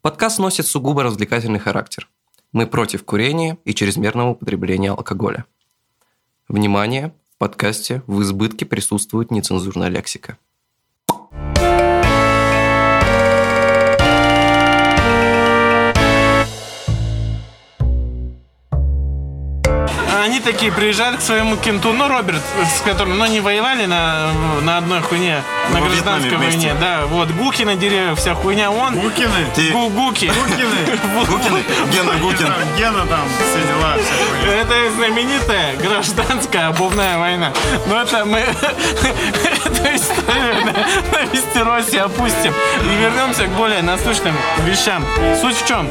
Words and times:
Подкаст 0.00 0.38
носит 0.38 0.66
сугубо 0.66 1.02
развлекательный 1.02 1.58
характер. 1.58 2.08
Мы 2.52 2.68
против 2.68 3.04
курения 3.04 3.58
и 3.64 3.74
чрезмерного 3.74 4.30
употребления 4.30 4.92
алкоголя. 4.92 5.44
Внимание! 6.46 7.12
В 7.34 7.38
подкасте 7.38 8.04
в 8.06 8.22
избытке 8.22 8.64
присутствует 8.64 9.32
нецензурная 9.32 9.88
лексика. 9.88 10.38
Они 20.28 20.40
такие 20.40 20.70
приезжают 20.70 21.16
к 21.18 21.22
своему 21.22 21.56
кенту, 21.56 21.92
ну, 21.94 22.06
Роберт, 22.06 22.42
с 22.76 22.82
которым, 22.82 23.16
ну, 23.16 23.24
не 23.24 23.40
воевали 23.40 23.86
на, 23.86 24.30
на 24.60 24.76
одной 24.76 25.00
хуйне, 25.00 25.42
на 25.72 25.80
Во 25.80 25.86
гражданской 25.88 26.36
войне, 26.36 26.50
вместе. 26.50 26.74
да, 26.78 27.06
вот, 27.06 27.30
гуки 27.30 27.62
на 27.62 27.76
деревьях, 27.76 28.18
вся 28.18 28.34
хуйня, 28.34 28.70
он... 28.70 28.94
Гукины? 29.00 29.46
Ты- 29.56 29.70
Гу- 29.72 29.88
гуки. 29.88 30.26
Гукины? 30.26 30.98
Гукины? 31.26 31.62
Гена 31.92 32.12
Гукин. 32.20 32.52
Гена 32.76 33.06
там, 33.06 33.20
все 33.50 33.66
дела. 33.66 33.94
Это 34.54 34.74
знаменитая 34.96 35.76
гражданская 35.76 36.68
обувная 36.68 37.16
война. 37.18 37.50
Но 37.86 38.02
это 38.02 38.26
мы 38.26 38.38
эту 39.64 39.94
историю 39.94 40.56
на, 40.66 41.24
Вестеросе 41.32 42.02
опустим. 42.02 42.52
И 42.84 42.96
вернемся 43.02 43.44
к 43.44 43.50
более 43.50 43.80
насущным 43.80 44.34
вещам. 44.66 45.04
Суть 45.40 45.56
в 45.56 45.66
чем? 45.66 45.88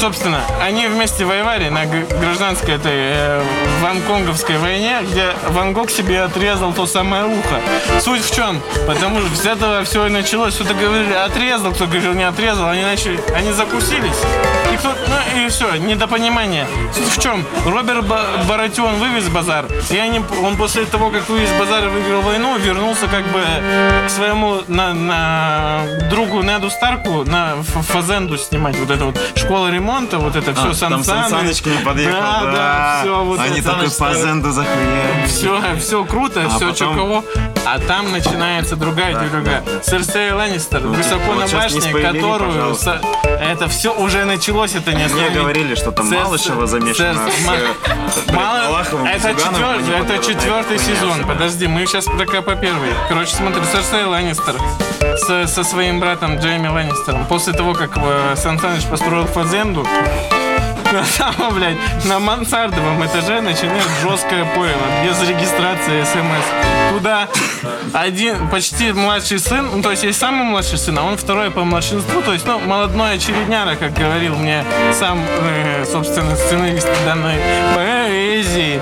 Собственно, 0.00 0.40
они 0.60 0.88
вместе 0.88 1.24
воевали 1.24 1.68
на 1.68 1.86
гражданской 1.86 2.74
этой 2.74 2.92
э, 3.24 4.58
войне, 4.58 4.98
где 5.02 5.32
Ван 5.50 5.72
Гог 5.72 5.90
себе 5.90 6.22
отрезал 6.22 6.72
то 6.72 6.86
самое 6.86 7.24
ухо. 7.24 7.60
Суть 8.00 8.24
в 8.24 8.34
чем? 8.34 8.60
Потому 8.86 9.20
что 9.20 9.36
с 9.36 9.46
этого 9.46 9.84
все 9.84 10.06
и 10.06 10.10
началось. 10.10 10.54
Кто-то 10.54 10.74
говорили, 10.74 11.12
отрезал, 11.12 11.72
кто 11.72 11.86
говорил, 11.86 12.12
не 12.14 12.24
отрезал. 12.24 12.68
Они 12.68 12.82
начали, 12.82 13.20
они 13.34 13.52
закусились. 13.52 14.20
И 14.72 14.76
кто, 14.76 14.88
ну 14.88 15.44
и 15.44 15.48
все, 15.48 15.76
недопонимание. 15.76 16.66
Суть 16.94 17.16
в 17.18 17.22
чем? 17.22 17.44
Роберт 17.66 18.06
Ба- 18.06 18.26
Баратион 18.48 18.96
вывез 18.96 19.28
базар. 19.28 19.66
И 19.90 19.96
они, 19.96 20.20
он 20.42 20.56
после 20.56 20.84
того, 20.84 21.10
как 21.10 21.28
вывез 21.28 21.50
базар 21.58 21.84
и 21.84 21.88
выиграл 21.88 22.22
войну, 22.22 22.56
вернулся 22.58 23.06
как 23.06 23.24
бы 23.28 23.40
к 24.06 24.10
своему 24.10 24.62
на, 24.68 24.94
на 24.94 25.80
другу 26.10 26.42
Неду 26.42 26.70
Старку 26.70 27.24
на 27.24 27.56
Фазенду 27.62 28.36
снимать. 28.38 28.76
Вот 28.78 28.90
это 28.90 29.04
вот 29.04 29.18
школа 29.36 29.70
ремонта, 29.70 30.18
вот 30.18 30.36
это 30.36 30.54
все, 30.54 30.86
А, 30.86 30.90
Там 30.90 31.04
Сан 31.04 31.28
Саныч 31.30 31.62
к 31.62 31.66
ним 31.66 31.82
подъехал, 31.84 32.18
Да, 32.20 32.40
да, 32.52 32.98
все, 33.02 33.13
вот 33.22 33.38
Они 33.40 33.60
это. 33.60 33.70
такой 33.72 33.90
по 33.90 34.14
зенду 34.14 34.50
захуяли. 34.50 35.26
Все, 35.26 35.60
все 35.78 36.04
круто, 36.04 36.48
все 36.48 36.58
потом- 36.58 36.74
чё 36.74 36.94
кого. 36.94 37.24
А 37.66 37.78
там 37.78 38.12
начинается 38.12 38.76
другая 38.76 39.14
дерюга. 39.14 39.62
Серсея 39.82 40.34
Ланнистер, 40.34 40.80
высоко 40.80 41.32
вот 41.32 41.50
на 41.50 41.56
башне, 41.58 41.80
спойлери, 41.80 42.20
которую... 42.20 42.74
со- 42.74 43.00
Это 43.40 43.68
все 43.68 43.94
уже 43.94 44.24
началось, 44.24 44.74
это 44.74 44.92
не 44.92 45.06
Мне 45.06 45.30
говорили, 45.30 45.74
что 45.74 45.90
там 45.90 46.06
Церс- 46.06 46.24
Малышева 46.24 46.66
замешана 46.66 47.20
Церс- 47.20 47.42
с, 47.42 47.46
Ма- 47.46 47.54
э, 47.56 48.32
Мало- 48.34 48.80
это, 49.06 49.28
Зюгановым, 49.28 49.36
четвер- 49.38 49.96
они 49.96 50.04
это 50.14 50.18
четвертый 50.24 50.78
сезон. 50.78 51.24
Подожди, 51.26 51.66
мы 51.66 51.86
сейчас 51.86 52.04
пока 52.04 52.42
по 52.42 52.54
первой. 52.54 52.88
Короче, 53.08 53.34
смотри, 53.34 53.62
Серсей 53.72 54.04
Ланнистер 54.04 54.56
с- 55.00 55.46
со 55.52 55.64
своим 55.64 56.00
братом 56.00 56.36
Джейми 56.38 56.68
Ланнистером. 56.68 57.24
После 57.26 57.52
того, 57.54 57.72
как 57.74 57.96
э, 57.96 58.34
Сан 58.36 58.58
Саныч 58.58 58.84
построил 58.84 59.26
фазенду, 59.26 59.86
на 60.94 61.04
самом, 61.04 61.54
блядь, 61.54 61.76
на 62.04 62.20
мансардовом 62.20 63.04
этаже 63.04 63.40
начинает 63.40 63.88
жесткое 64.02 64.44
пойло, 64.54 64.86
без 65.04 65.20
регистрации 65.28 66.04
смс. 66.04 66.92
Туда 66.92 67.28
один, 67.92 68.48
почти 68.48 68.92
младший 68.92 69.40
сын, 69.40 69.68
ну, 69.74 69.82
то 69.82 69.90
есть 69.90 70.04
есть 70.04 70.18
самый 70.18 70.44
младший 70.44 70.78
сын, 70.78 70.96
а 70.98 71.02
он 71.02 71.16
второй 71.16 71.50
по 71.50 71.64
младшинству, 71.64 72.22
то 72.22 72.32
есть, 72.32 72.46
ну, 72.46 72.60
молодной 72.60 73.14
очередняра, 73.14 73.74
как 73.74 73.92
говорил 73.94 74.36
мне 74.36 74.64
сам, 74.92 75.20
э, 75.24 75.84
собственно, 75.90 76.36
сценарист 76.36 76.88
данной 77.04 77.38
поэзии. 77.74 78.80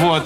Вот, 0.00 0.21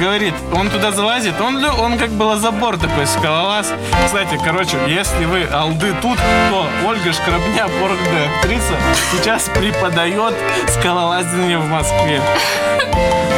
говорит, 0.00 0.34
он 0.52 0.70
туда 0.70 0.92
залазит, 0.92 1.40
он, 1.40 1.64
он 1.64 1.98
как 1.98 2.10
бы 2.10 2.24
лазобор 2.24 2.78
такой, 2.78 3.06
скалолаз. 3.06 3.72
Кстати, 4.04 4.38
короче, 4.44 4.76
если 4.86 5.24
вы 5.24 5.44
алды 5.44 5.94
тут, 6.00 6.18
то 6.50 6.66
Ольга 6.86 7.12
Шкрабня, 7.12 7.66
породная 7.80 8.28
актриса, 8.38 8.74
сейчас 9.12 9.48
преподает 9.54 10.34
скалолазание 10.68 11.58
в 11.58 11.66
Москве. 11.66 12.20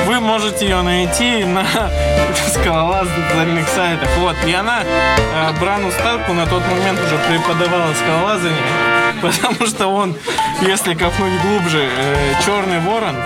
Вы 0.06 0.20
можете 0.20 0.66
ее 0.66 0.82
найти 0.82 1.44
на 1.44 1.64
скалолазных 2.48 3.68
сайтах. 3.68 4.08
Вот. 4.18 4.36
И 4.46 4.52
она 4.52 4.82
э, 4.82 5.52
Брану 5.60 5.90
Старку 5.92 6.32
на 6.32 6.46
тот 6.46 6.62
момент 6.68 6.98
уже 7.00 7.16
преподавала 7.28 7.92
скалолазание, 7.94 8.58
потому 9.22 9.66
что 9.66 9.86
он, 9.88 10.16
если 10.62 10.94
копнуть 10.94 11.40
глубже, 11.42 11.88
э, 11.96 12.34
черный 12.44 12.80
ворон 12.80 13.16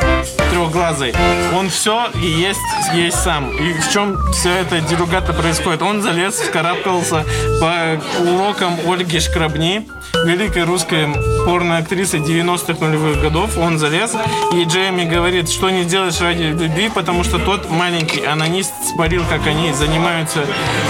трехглазый, 0.51 1.15
он 1.55 1.71
все 1.71 2.09
и 2.15 2.27
есть, 2.27 2.61
есть 2.93 3.23
сам. 3.23 3.51
И 3.51 3.73
в 3.73 3.93
чем 3.93 4.19
все 4.33 4.51
это 4.51 4.81
делюгата 4.81 5.33
происходит? 5.33 5.83
Он 5.83 6.03
залез, 6.03 6.35
вскарабкался 6.35 7.25
по 7.61 8.01
урокам 8.21 8.79
Ольги 8.87 9.21
Шкрабни, 9.21 9.89
великой 10.25 10.65
русской 10.65 11.09
порноактрисы 11.45 12.19
90-х 12.19 12.85
нулевых 12.85 13.21
годов. 13.21 13.57
Он 13.59 13.79
залез, 13.79 14.13
и 14.53 14.65
Джейми 14.65 15.05
говорит, 15.05 15.51
что 15.51 15.71
не 15.71 15.85
делаешь 15.85 16.21
ради 16.21 16.43
любви, 16.45 16.91
потому 16.95 17.25
что 17.25 17.39
тот 17.39 17.71
маленький 17.71 18.25
анонист 18.25 18.73
спорил, 18.95 19.25
как 19.29 19.47
они 19.47 19.73
занимаются 19.73 20.45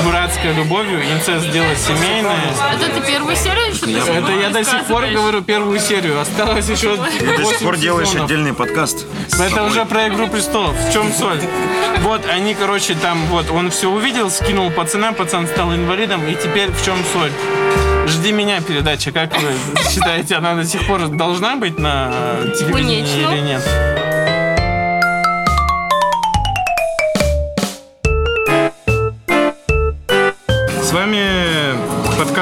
братской 0.04 0.52
любовью, 0.54 1.00
инцест 1.02 1.50
дело 1.50 1.74
семейное. 1.76 2.36
Это 2.74 3.00
ты 3.00 3.06
первую 3.06 3.36
серию 3.36 3.68
еще 3.68 3.84
Это 3.92 4.32
я 4.32 4.50
до 4.50 4.64
сих 4.64 4.84
пор 4.84 5.06
говорю 5.06 5.42
первую 5.42 5.78
серию. 5.80 6.20
Осталось 6.20 6.68
еще 6.68 6.96
До 6.96 7.10
сих 7.10 7.44
8 7.44 7.64
пор 7.64 7.76
делаешь 7.76 8.08
сезонов. 8.08 8.26
отдельный 8.26 8.52
подкаст. 8.52 9.06
Это 9.38 9.64
уже 9.64 9.84
про 9.84 10.08
Игру 10.08 10.28
престолов. 10.28 10.76
В 10.76 10.92
чем 10.92 11.12
соль? 11.12 11.40
Вот 12.00 12.22
они, 12.30 12.54
короче, 12.54 12.94
там, 12.94 13.18
вот, 13.26 13.50
он 13.50 13.70
все 13.70 13.88
увидел, 13.88 14.30
скинул 14.30 14.70
пацана, 14.70 15.12
пацан 15.12 15.46
стал 15.46 15.74
инвалидом, 15.74 16.26
и 16.26 16.34
теперь 16.34 16.70
в 16.70 16.84
чем 16.84 16.96
соль? 17.12 17.32
Жди 18.06 18.32
меня 18.32 18.60
передача. 18.60 19.12
Как 19.12 19.34
вы 19.40 19.52
считаете, 19.90 20.36
она 20.36 20.54
до 20.54 20.64
сих 20.64 20.86
пор 20.86 21.08
должна 21.08 21.56
быть 21.56 21.78
на 21.78 22.36
телевидении 22.58 23.02
Конечно. 23.02 23.32
или 23.32 23.40
нет? 23.40 23.93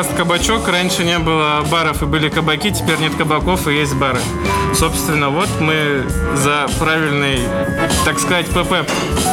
Подкаст 0.03 0.17
«Кабачок». 0.17 0.69
Раньше 0.69 1.05
не 1.05 1.19
было 1.19 1.65
баров 1.71 2.03
и 2.03 2.07
были 2.07 2.29
кабаки, 2.29 2.71
теперь 2.73 2.99
нет 2.99 3.15
кабаков 3.15 3.69
и 3.69 3.75
есть 3.75 3.95
бары. 3.95 4.19
Собственно, 4.75 5.29
вот 5.31 5.49
мы 5.61 6.05
за 6.35 6.67
правильный, 6.79 7.41
так 8.05 8.19
сказать, 8.19 8.47
ПП, 8.47 8.89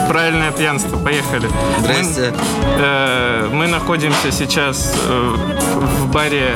правильное 0.10 0.52
пьянство. 0.52 0.98
Поехали. 0.98 1.50
Здрасте. 1.80 2.34
Мы, 2.34 2.78
э, 2.78 3.50
мы 3.52 3.68
находимся 3.68 4.32
сейчас 4.32 4.94
э, 5.08 5.36
в 6.02 6.12
баре 6.12 6.56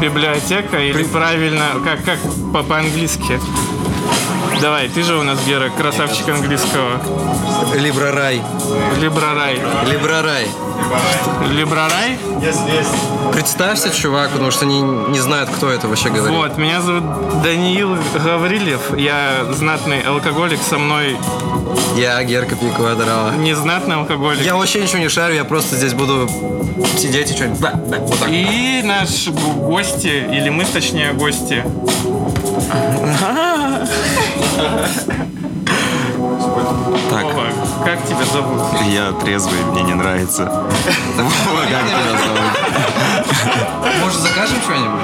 библиотека 0.00 0.78
или 0.78 1.02
правильно, 1.04 1.64
как, 1.84 2.04
как 2.04 2.18
по- 2.52 2.62
по-английски? 2.62 3.40
Давай, 4.60 4.88
ты 4.88 5.02
же 5.02 5.16
у 5.16 5.22
нас, 5.22 5.38
Гера, 5.46 5.70
красавчик 5.70 6.28
английского. 6.28 7.00
Либрарай. 7.74 8.42
Либрарай. 9.00 9.60
Либрарай. 9.86 10.48
Либрарай? 11.50 12.18
Представься, 13.32 13.90
чувак, 13.90 14.30
потому 14.30 14.50
что 14.50 14.64
они 14.64 14.80
не 14.80 15.20
знают, 15.20 15.48
кто 15.50 15.70
это 15.70 15.86
вообще 15.88 16.08
говорит. 16.10 16.36
Вот, 16.36 16.58
меня 16.58 16.80
зовут 16.80 17.04
Даниил 17.42 17.96
Гаврилев. 18.14 18.96
Я 18.98 19.44
знатный 19.52 20.00
алкоголик, 20.02 20.60
со 20.62 20.78
мной 20.78 21.16
Я 21.96 22.22
Герка 22.24 22.56
Пикуадрала. 22.56 23.32
незнатный 23.36 23.96
алкоголик. 23.96 24.44
Я 24.44 24.56
вообще 24.56 24.80
ничего 24.82 24.98
не 24.98 25.08
шарю, 25.08 25.34
я 25.34 25.44
просто 25.44 25.76
здесь 25.76 25.94
буду 25.94 26.28
сидеть 26.96 27.30
и 27.30 27.34
что-нибудь... 27.34 27.60
Вот 27.60 28.18
так. 28.20 28.28
И 28.30 28.82
наш 28.84 29.28
г- 29.28 29.32
гости, 29.56 30.26
или 30.32 30.48
мы, 30.48 30.64
точнее, 30.64 31.12
гости. 31.12 31.64
Так, 37.10 37.24
Вова, 37.24 37.46
как 37.84 38.04
тебя 38.06 38.24
зовут? 38.24 38.60
я 38.90 39.12
трезвый, 39.12 39.58
мне 39.72 39.82
не 39.82 39.94
нравится. 39.94 40.44
Как 41.16 41.26
тебя 41.86 42.18
зовут? 42.26 42.52
Может, 44.02 44.20
закажем 44.20 44.56
что-нибудь? 44.62 45.00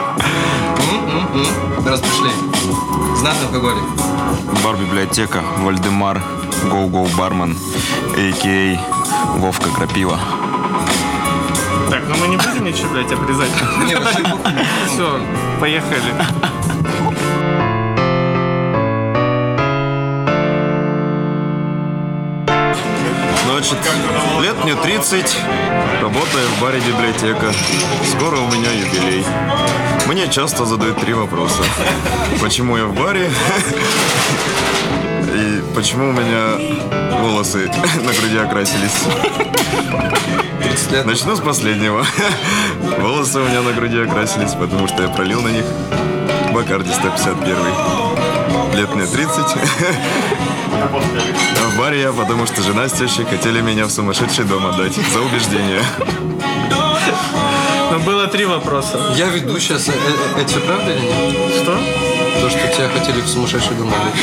М-м-м. 0.93 1.87
Раз 1.87 2.01
пришли. 2.01 2.31
Знатный 3.17 3.47
алкоголик. 3.47 3.85
Бар-библиотека, 4.65 5.43
Вальдемар, 5.59 6.23
Go-Go 6.64 7.08
бармен, 7.17 7.56
а.к.а. 8.17 9.39
Вовка 9.39 9.69
Крапива. 9.71 10.19
Так, 11.91 12.03
ну 12.09 12.17
мы 12.17 12.29
не 12.29 12.37
будем 12.37 12.65
ничего, 12.65 12.89
блядь, 12.91 13.12
обрезать. 13.12 13.51
Все, 14.89 15.21
поехали. 15.61 16.15
Значит, 23.55 23.79
лет 24.41 24.65
мне 24.65 24.75
30, 24.75 25.37
работаю 26.03 26.49
в 26.49 26.61
баре 26.61 26.81
библиотека. 26.81 27.53
Скоро 28.11 28.41
у 28.41 28.49
меня 28.49 28.69
юбилей. 28.73 29.25
Мне 30.09 30.29
часто 30.29 30.65
задают 30.65 30.99
три 30.99 31.15
вопроса. 31.15 31.62
Почему 32.41 32.77
я 32.77 32.87
в 32.87 32.97
баре? 32.97 33.31
И 35.37 35.62
почему 35.73 36.09
у 36.09 36.12
меня 36.12 37.21
волосы 37.21 37.71
на 38.03 38.12
груди 38.12 38.39
окрасились? 38.39 39.05
30 40.61 40.91
лет. 40.91 41.06
Начну 41.06 41.37
с 41.37 41.41
последнего. 41.41 42.05
Волосы 42.99 43.39
у 43.39 43.45
меня 43.45 43.62
на 43.62 43.73
груди 43.73 44.01
окрасились, 44.01 44.55
потому 44.55 44.89
что 44.89 45.05
я 45.05 45.09
пролил 45.09 45.43
на 45.43 45.51
них 45.51 45.65
Бакарди 46.53 46.93
151. 46.93 48.13
Лет 48.75 48.93
мне 48.93 49.06
30. 49.06 49.37
А 50.73 51.69
в 51.71 51.79
баре 51.79 52.00
я, 52.00 52.12
потому 52.12 52.44
что 52.47 52.61
жена 52.61 52.88
с 52.88 52.93
тещей 52.93 53.25
хотели 53.25 53.61
меня 53.61 53.87
в 53.87 53.91
сумасшедший 53.91 54.44
дом 54.44 54.67
отдать 54.67 54.94
за 54.94 55.21
убеждение. 55.21 55.82
Но 57.93 58.00
было 58.00 58.26
три 58.26 58.47
вопроса. 58.47 58.99
Я 59.17 59.26
веду 59.26 59.61
сейчас. 59.61 59.88
Это 59.88 60.49
все 60.49 60.59
правда 60.61 60.91
или 60.91 61.06
нет? 61.06 61.62
Что? 61.62 61.79
То, 62.41 62.50
что 62.50 62.69
тебя 62.75 62.88
хотели 62.88 63.21
в 63.21 63.29
сумасшедший 63.29 63.76
дом 63.76 63.88
отдать? 63.88 64.15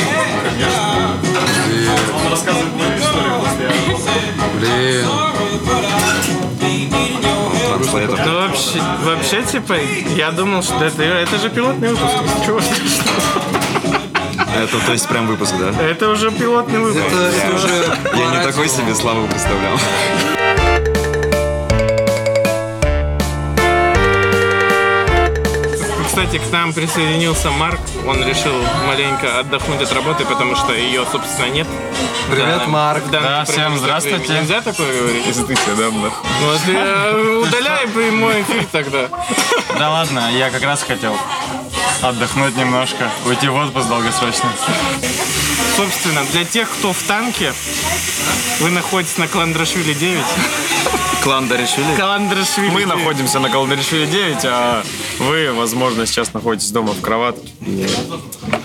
Конечно. 0.50 1.16
Он 2.14 2.30
рассказывает 2.30 2.74
мою 2.74 2.98
историю 2.98 3.32
после 3.40 3.70
Блин. 4.58 5.06
Ну 8.24 8.40
вообще, 8.40 8.82
вообще, 9.04 9.42
типа, 9.42 9.76
я 10.16 10.30
думал, 10.30 10.62
что 10.62 10.84
это, 10.84 11.02
это 11.02 11.38
же 11.38 11.48
пилотный 11.48 11.88
выпуск. 11.88 12.14
Чего? 12.44 12.60
Это 14.56 14.78
то 14.86 14.92
есть 14.92 15.08
прям 15.08 15.26
выпуск, 15.26 15.54
да? 15.58 15.70
Это 15.82 16.10
уже 16.10 16.30
пилотный 16.30 16.78
выпуск. 16.80 17.04
Это, 17.06 17.16
это 17.16 17.54
уже... 17.56 17.96
Я 18.16 18.26
не 18.38 18.42
такой 18.44 18.68
себе 18.68 18.94
славу 18.94 19.26
представлял. 19.26 19.78
Кстати, 26.06 26.38
к 26.38 26.52
нам 26.52 26.74
присоединился 26.74 27.50
Марк. 27.50 27.80
Он 28.06 28.22
решил 28.26 28.52
маленько 28.86 29.38
отдохнуть 29.40 29.80
от 29.80 29.92
работы, 29.94 30.24
потому 30.26 30.54
что 30.56 30.72
ее, 30.74 31.06
собственно, 31.10 31.46
нет. 31.46 31.66
Привет, 32.30 32.58
Да, 32.58 32.66
Марк. 32.66 33.02
данный 33.10 33.28
Да, 33.28 33.44
всем 33.44 33.78
здравствуйте. 33.78 34.18
времени. 34.18 34.40
Нельзя 34.40 34.60
такое 34.60 35.00
говорить? 35.00 35.26
Если 35.26 35.42
ты 35.44 35.56
себя 35.56 35.74
давно. 35.76 36.10
Вот, 36.42 37.46
удаляй 37.48 37.88
прямой 37.88 38.42
эфир 38.42 38.66
тогда. 38.70 39.08
Да 39.78 39.90
ладно, 39.90 40.30
я 40.36 40.50
как 40.50 40.62
раз 40.62 40.82
хотел 40.82 41.16
отдохнуть 42.02 42.56
немножко, 42.56 43.10
уйти 43.26 43.48
в 43.48 43.56
отпуск 43.56 43.88
долгосрочно. 43.88 44.50
Собственно, 45.76 46.22
для 46.32 46.44
тех, 46.44 46.68
кто 46.70 46.92
в 46.92 47.02
танке, 47.04 47.54
вы 48.60 48.70
находитесь 48.70 49.18
на 49.18 49.28
Кландрашвили 49.28 49.94
9. 49.94 50.22
Клан 51.22 51.50
решили? 51.52 51.94
Кландрашвили 51.94 52.70
Мы 52.70 52.80
9. 52.80 52.96
находимся 52.96 53.38
на 53.38 53.48
Калдеришвили 53.48 54.06
9, 54.06 54.44
а 54.44 54.84
вы, 55.18 55.52
возможно, 55.52 56.06
сейчас 56.06 56.32
находитесь 56.34 56.70
дома 56.70 56.92
в 56.92 57.00
кроватке. 57.00 57.52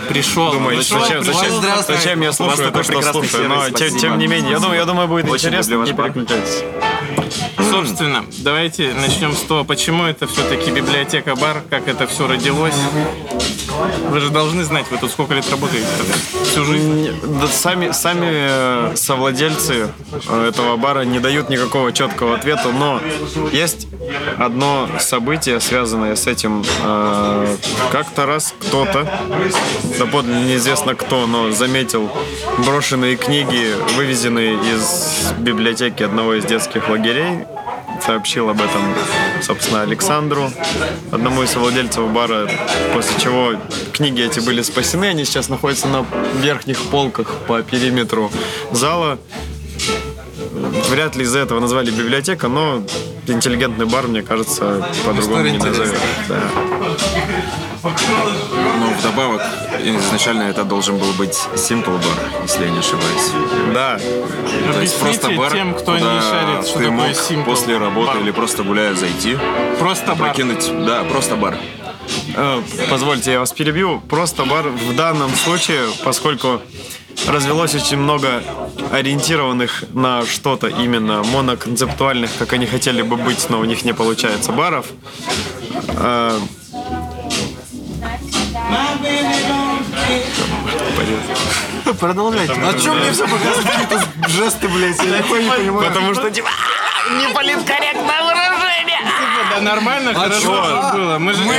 Пришел. 0.10 0.52
Думаете, 0.52 0.82
пришел, 0.82 1.00
зачем, 1.02 1.24
пришел. 1.24 1.62
зачем, 1.62 1.84
зачем 1.88 2.22
я 2.22 2.34
слушаю 2.34 2.72
то, 2.72 2.84
что 2.84 3.02
слушаю? 3.02 3.50
Но 3.50 3.70
тем, 3.70 3.98
тем 3.98 4.18
не 4.18 4.28
менее, 4.28 4.52
я 4.52 4.60
думаю, 4.60 4.80
я 4.80 4.86
думаю, 4.86 5.08
будет 5.08 5.30
Очень 5.30 5.50
интересно, 5.50 5.84
не 5.84 5.94
переключайтесь. 5.94 6.64
Собственно, 7.70 8.26
давайте 8.40 8.94
начнем 8.94 9.34
с 9.34 9.42
того, 9.42 9.64
почему 9.64 10.04
это 10.04 10.28
все-таки 10.28 10.72
библиотека-бар, 10.72 11.64
как 11.70 11.88
это 11.88 12.08
все 12.08 12.28
родилось. 12.28 12.76
Вы 14.10 14.20
же 14.20 14.30
должны 14.30 14.64
знать, 14.64 14.86
вы 14.90 14.98
тут 14.98 15.12
сколько 15.12 15.34
лет 15.34 15.50
работаете? 15.52 15.86
Всю 16.44 16.64
жизнь. 16.64 17.12
Да, 17.40 17.48
сами, 17.48 17.92
сами 17.92 18.28
э, 18.32 18.92
совладельцы 18.96 19.90
э, 20.30 20.48
этого 20.48 20.78
бара 20.78 21.02
не 21.02 21.20
дают 21.20 21.50
никакого 21.50 21.92
четкого 21.92 22.36
ответа, 22.36 22.72
но 22.72 23.02
есть 23.52 23.88
одно 24.38 24.90
событие, 25.00 25.60
связанное 25.60 26.16
с 26.16 26.28
этим. 26.28 26.64
Э, 26.84 27.56
Как-то 27.92 28.26
раз 28.26 28.54
кто-то, 28.60 29.08
доподлинно 29.98 30.46
неизвестно 30.46 30.96
кто, 30.96 31.28
но 31.28 31.52
заметил 31.52 32.10
брошенные 32.66 33.16
книги, 33.16 33.74
вывезенные 33.96 34.56
из 34.56 35.34
библиотеки 35.40 36.04
одного 36.04 36.36
из 36.36 36.46
детских 36.46 36.90
лагерей, 36.90 37.46
сообщил 38.06 38.50
об 38.50 38.62
этом, 38.62 38.82
собственно, 39.42 39.82
Александру, 39.82 40.52
одному 41.12 41.44
из 41.44 41.52
совладельцев 41.52 42.08
бара, 42.12 42.50
после 42.94 43.20
чего 43.20 43.54
книги 43.92 44.24
эти 44.24 44.40
были 44.40 44.62
спасены, 44.62 45.06
они 45.06 45.26
сейчас 45.26 45.50
находятся 45.50 45.88
на 45.88 46.06
верхних 46.36 46.80
полках 46.84 47.36
по 47.48 47.62
периметру 47.62 48.32
зала. 48.72 49.18
Вряд 50.90 51.16
ли 51.16 51.24
из-за 51.24 51.40
этого 51.40 51.60
назвали 51.60 51.92
библиотека, 51.92 52.48
но 52.48 52.84
интеллигентный 53.30 53.86
бар, 53.86 54.08
мне 54.08 54.22
кажется, 54.22 54.86
по-другому 55.06 55.44
не 55.48 55.58
назовешь. 55.58 55.98
Да. 56.28 56.40
Ну, 58.80 58.90
вдобавок, 59.00 59.42
изначально 59.84 60.44
это 60.44 60.64
должен 60.64 60.98
был 60.98 61.12
быть 61.14 61.38
Simple 61.56 61.98
бар, 61.98 62.42
если 62.44 62.66
я 62.66 62.72
не 62.72 62.80
ошибаюсь. 62.80 63.32
Да, 63.74 64.00
То 64.74 64.82
есть 64.82 65.00
просто 65.00 65.30
бар, 65.32 65.52
тем, 65.52 65.74
кто 65.74 65.96
не 65.98 66.02
шарит, 66.22 66.68
что 66.68 66.80
ты 66.80 66.86
такое 66.86 66.92
мог 67.38 67.46
после 67.46 67.78
работы 67.78 68.08
бар. 68.14 68.18
или 68.22 68.32
просто 68.32 68.64
гуляя 68.64 68.94
зайти, 68.96 69.38
Просто 69.80 70.16
бар. 70.16 70.30
прокинуть, 70.30 70.70
да, 70.86 71.04
просто 71.04 71.36
бар. 71.36 71.58
Э, 72.36 72.62
Позвольте, 72.90 73.32
я 73.34 73.40
вас 73.40 73.52
перебью. 73.52 74.00
Просто 74.02 74.46
бар 74.46 74.68
в 74.70 74.96
данном 74.96 75.34
случае, 75.36 75.82
поскольку 76.04 76.62
развелось 77.28 77.74
очень 77.76 77.98
много 77.98 78.44
ориентированных 78.92 79.84
на 79.94 80.26
что-то 80.26 80.68
именно 80.68 81.24
моноконцептуальных, 81.24 82.30
как 82.38 82.54
они 82.54 82.66
хотели 82.68 83.02
бы 83.02 83.18
быть, 83.18 83.50
но 83.50 83.60
у 83.60 83.66
них 83.66 83.84
не 83.86 83.94
получается, 83.94 84.52
баров. 84.52 84.86
э, 85.90 86.40
Продолжайте. 92.00 92.54
А 92.54 92.74
чё 92.80 92.94
мне 92.94 93.12
все 93.12 93.28
показывают 93.28 93.66
какие-то 93.68 94.30
жесты, 94.30 94.68
блядь? 94.68 95.02
Я 95.04 95.18
не 95.18 95.24
понимаю. 95.24 95.74
Потому 95.80 96.14
что 96.14 96.30
типа 96.30 96.50
Нормально, 99.62 100.14
хорошо 100.14 100.42
чё? 100.42 100.66
же 100.66 100.98
было. 100.98 101.18
Мы 101.20 101.34
же 101.34 101.44
Мы 101.44 101.56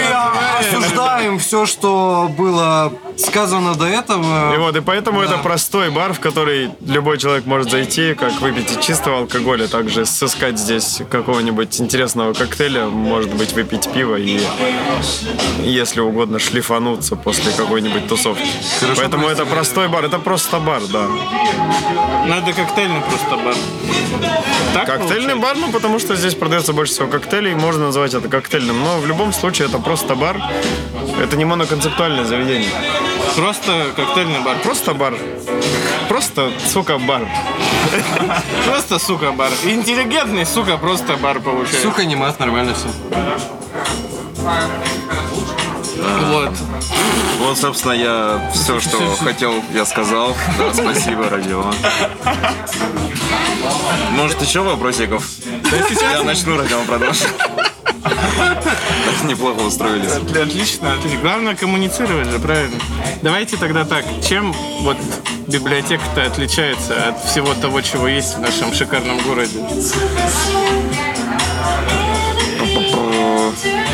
осуждаем 0.61 1.39
все, 1.39 1.67
что 1.67 2.31
было 2.37 2.93
сказано 3.17 3.75
до 3.75 3.87
И 3.87 3.91
этого. 3.93 4.57
вот, 4.59 4.77
и 4.77 4.81
поэтому 4.81 5.21
это 5.21 5.39
простой 5.39 5.91
бар, 5.91 6.13
в 6.13 6.21
который 6.21 6.71
любой 6.87 7.19
человек 7.19 7.47
может 7.47 7.71
зайти, 7.71 8.15
как 8.15 8.41
выпить 8.41 8.77
и 8.77 8.83
чистого 8.83 9.19
алкоголя, 9.19 9.67
также 9.69 10.07
сыскать 10.07 10.59
здесь 10.59 11.03
какого-нибудь 11.11 11.81
интересного 11.81 12.33
коктейля, 12.33 12.87
может 12.87 13.35
быть, 13.35 13.53
выпить 13.53 13.89
пиво 13.93 14.17
и, 14.17 14.41
если 15.63 16.01
угодно, 16.01 16.39
шлифануться 16.39 17.17
после 17.17 17.53
какой-нибудь 17.53 18.07
тусовки. 18.09 18.47
поэтому 18.97 19.29
это 19.29 19.45
простой 19.47 19.89
бар, 19.89 20.05
это 20.05 20.19
просто 20.19 20.59
бар, 20.61 20.83
да. 20.93 21.07
Ну 22.27 22.35
это 22.35 22.53
коктейльный 22.53 23.01
просто 23.01 23.37
бар. 23.45 23.55
Так 24.75 24.87
Коктейльный 24.87 25.35
получается? 25.35 25.37
бар, 25.37 25.57
ну 25.57 25.73
потому 25.73 25.99
что 25.99 26.15
здесь 26.17 26.35
продается 26.35 26.73
больше 26.73 26.93
всего 26.93 27.09
коктейлей, 27.09 27.55
можно 27.55 27.88
назвать 27.89 28.15
это 28.15 28.29
коктейльным, 28.29 28.79
но 28.85 28.99
в 28.99 29.07
любом 29.07 29.33
случае 29.33 29.69
это 29.69 29.79
просто 29.79 30.15
бар, 30.15 30.37
это 31.21 31.37
не 31.37 31.45
моноконцептуальное 31.45 32.25
заведение. 32.25 32.71
Просто 33.35 33.87
коктейльный 33.97 34.41
бар. 34.41 34.59
Просто 34.63 34.95
бар. 34.95 35.15
Просто, 36.09 36.51
сука, 36.67 36.99
бар. 36.99 37.23
Просто, 38.67 38.99
сука, 38.99 39.33
бар. 39.33 39.51
Интеллигентный, 39.65 40.45
сука, 40.45 40.77
просто 40.77 41.17
бар 41.17 41.41
получается. 41.41 41.83
Сука, 41.83 42.05
не 42.05 42.15
мат, 42.15 42.39
нормально 42.39 42.75
все. 42.75 42.89
Вот. 46.31 46.51
Вот, 47.39 47.59
собственно, 47.59 47.93
я 47.93 48.51
все, 48.53 48.81
что 48.81 49.17
хотел, 49.17 49.55
я 49.73 49.87
сказал. 49.87 50.35
Да, 50.59 50.75
спасибо, 50.75 51.29
Родион. 51.29 51.75
Может, 54.13 54.43
еще 54.43 54.61
вопросиков? 54.61 55.25
Я 56.01 56.23
начну, 56.23 56.57
Родион, 56.59 56.85
продолжи. 56.87 57.25
Так 58.09 59.25
неплохо 59.25 59.61
устроились. 59.61 60.13
Отлично, 60.13 60.95
отлично. 60.95 61.21
Главное 61.21 61.55
коммуницировать 61.55 62.29
же, 62.29 62.39
правильно? 62.39 62.77
Давайте 63.23 63.57
тогда 63.57 63.85
так. 63.85 64.05
Чем 64.27 64.53
вот 64.81 64.97
библиотека-то 65.47 66.25
отличается 66.25 67.09
от 67.09 67.25
всего 67.25 67.55
того, 67.55 67.81
чего 67.81 68.09
есть 68.09 68.37
в 68.37 68.41
нашем 68.41 68.73
шикарном 68.73 69.19
городе? 69.21 69.59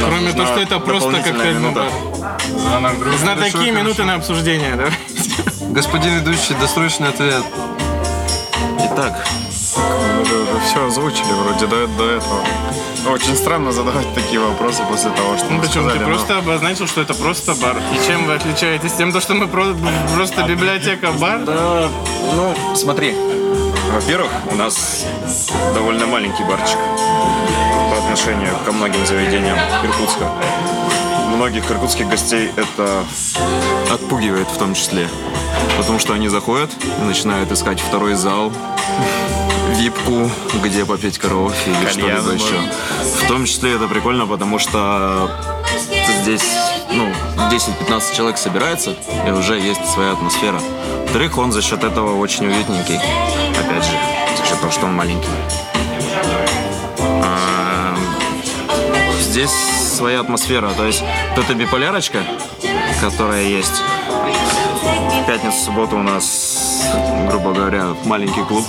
Кроме 0.00 0.32
того, 0.32 0.46
что 0.46 0.60
это 0.60 0.78
просто 0.80 1.12
коктейльный 1.12 1.54
минута. 1.54 1.88
Знатоки 3.18 3.70
минуты 3.70 4.04
на 4.04 4.14
обсуждение, 4.14 4.76
да? 4.76 4.90
Господин 5.70 6.18
ведущий, 6.18 6.54
досрочный 6.60 7.08
ответ. 7.08 7.42
Итак, 8.78 9.26
Мы 9.76 10.60
все 10.60 10.86
озвучили 10.86 11.32
вроде 11.32 11.66
до, 11.66 11.86
до 11.88 12.10
этого. 12.10 12.44
Очень 13.06 13.36
странно 13.36 13.70
задавать 13.72 14.12
такие 14.14 14.40
вопросы 14.40 14.82
после 14.88 15.10
того, 15.10 15.36
что 15.36 15.46
Ну 15.50 15.56
мы 15.56 15.62
почему? 15.62 15.84
Ты 15.84 15.90
сказали, 15.90 15.98
но- 16.10 16.16
просто 16.16 16.38
обозначил, 16.38 16.86
что 16.86 17.00
это 17.02 17.14
просто 17.14 17.54
бар. 17.54 17.76
И 17.92 18.06
чем 18.06 18.24
вы 18.26 18.34
отличаетесь? 18.34 18.92
Тем, 18.92 19.12
то, 19.12 19.20
что 19.20 19.34
мы 19.34 19.46
про- 19.46 19.74
просто 20.14 20.42
библиотека-бар? 20.44 21.40
ну, 21.40 22.54
смотри. 22.74 23.14
Во-первых, 23.92 24.30
у 24.50 24.54
нас 24.56 25.04
довольно 25.74 26.06
маленький 26.06 26.42
барчик 26.44 26.78
по 27.90 27.98
отношению 27.98 28.56
ко 28.64 28.72
многим 28.72 29.04
заведениям 29.06 29.56
Иркутска. 29.84 30.30
Многих 31.28 31.70
иркутских 31.70 32.08
гостей 32.08 32.50
это 32.56 33.04
отпугивает 33.92 34.48
в 34.48 34.56
том 34.56 34.74
числе. 34.74 35.08
Потому 35.76 35.98
что 35.98 36.12
они 36.14 36.28
заходят 36.28 36.70
и 36.82 37.02
начинают 37.04 37.52
искать 37.52 37.80
второй 37.80 38.14
зал, 38.14 38.52
випку, 39.72 40.30
где 40.62 40.84
попить 40.84 41.18
коровки 41.18 41.68
или 41.68 41.88
что-либо 41.88 42.32
еще. 42.32 42.54
В 43.24 43.28
том 43.28 43.44
числе 43.44 43.74
это 43.74 43.88
прикольно, 43.88 44.26
потому 44.26 44.58
что 44.58 45.30
здесь 46.22 46.44
ну, 46.92 47.08
10-15 47.50 48.14
человек 48.14 48.38
собирается, 48.38 48.96
и 49.26 49.30
уже 49.30 49.58
есть 49.58 49.84
своя 49.92 50.12
атмосфера. 50.12 50.60
Во-вторых, 51.02 51.38
он 51.38 51.52
за 51.52 51.62
счет 51.62 51.84
этого 51.84 52.18
очень 52.18 52.46
уютненький. 52.46 52.96
Опять 52.96 53.84
же, 53.84 53.92
за 54.36 54.44
счет 54.44 54.60
того, 54.60 54.72
что 54.72 54.86
он 54.86 54.94
маленький. 54.94 55.28
А, 57.00 57.94
Здесь 59.20 59.50
своя 59.94 60.20
атмосфера. 60.20 60.70
То 60.76 60.86
есть 60.86 61.02
вот 61.34 61.44
эта 61.44 61.54
биполярочка, 61.54 62.24
которая 63.00 63.44
есть. 63.44 63.82
Пятницу, 65.26 65.56
субботу 65.56 65.96
у 65.96 66.02
нас, 66.02 66.84
грубо 67.28 67.52
говоря, 67.52 67.94
маленький 68.04 68.42
клуб. 68.42 68.64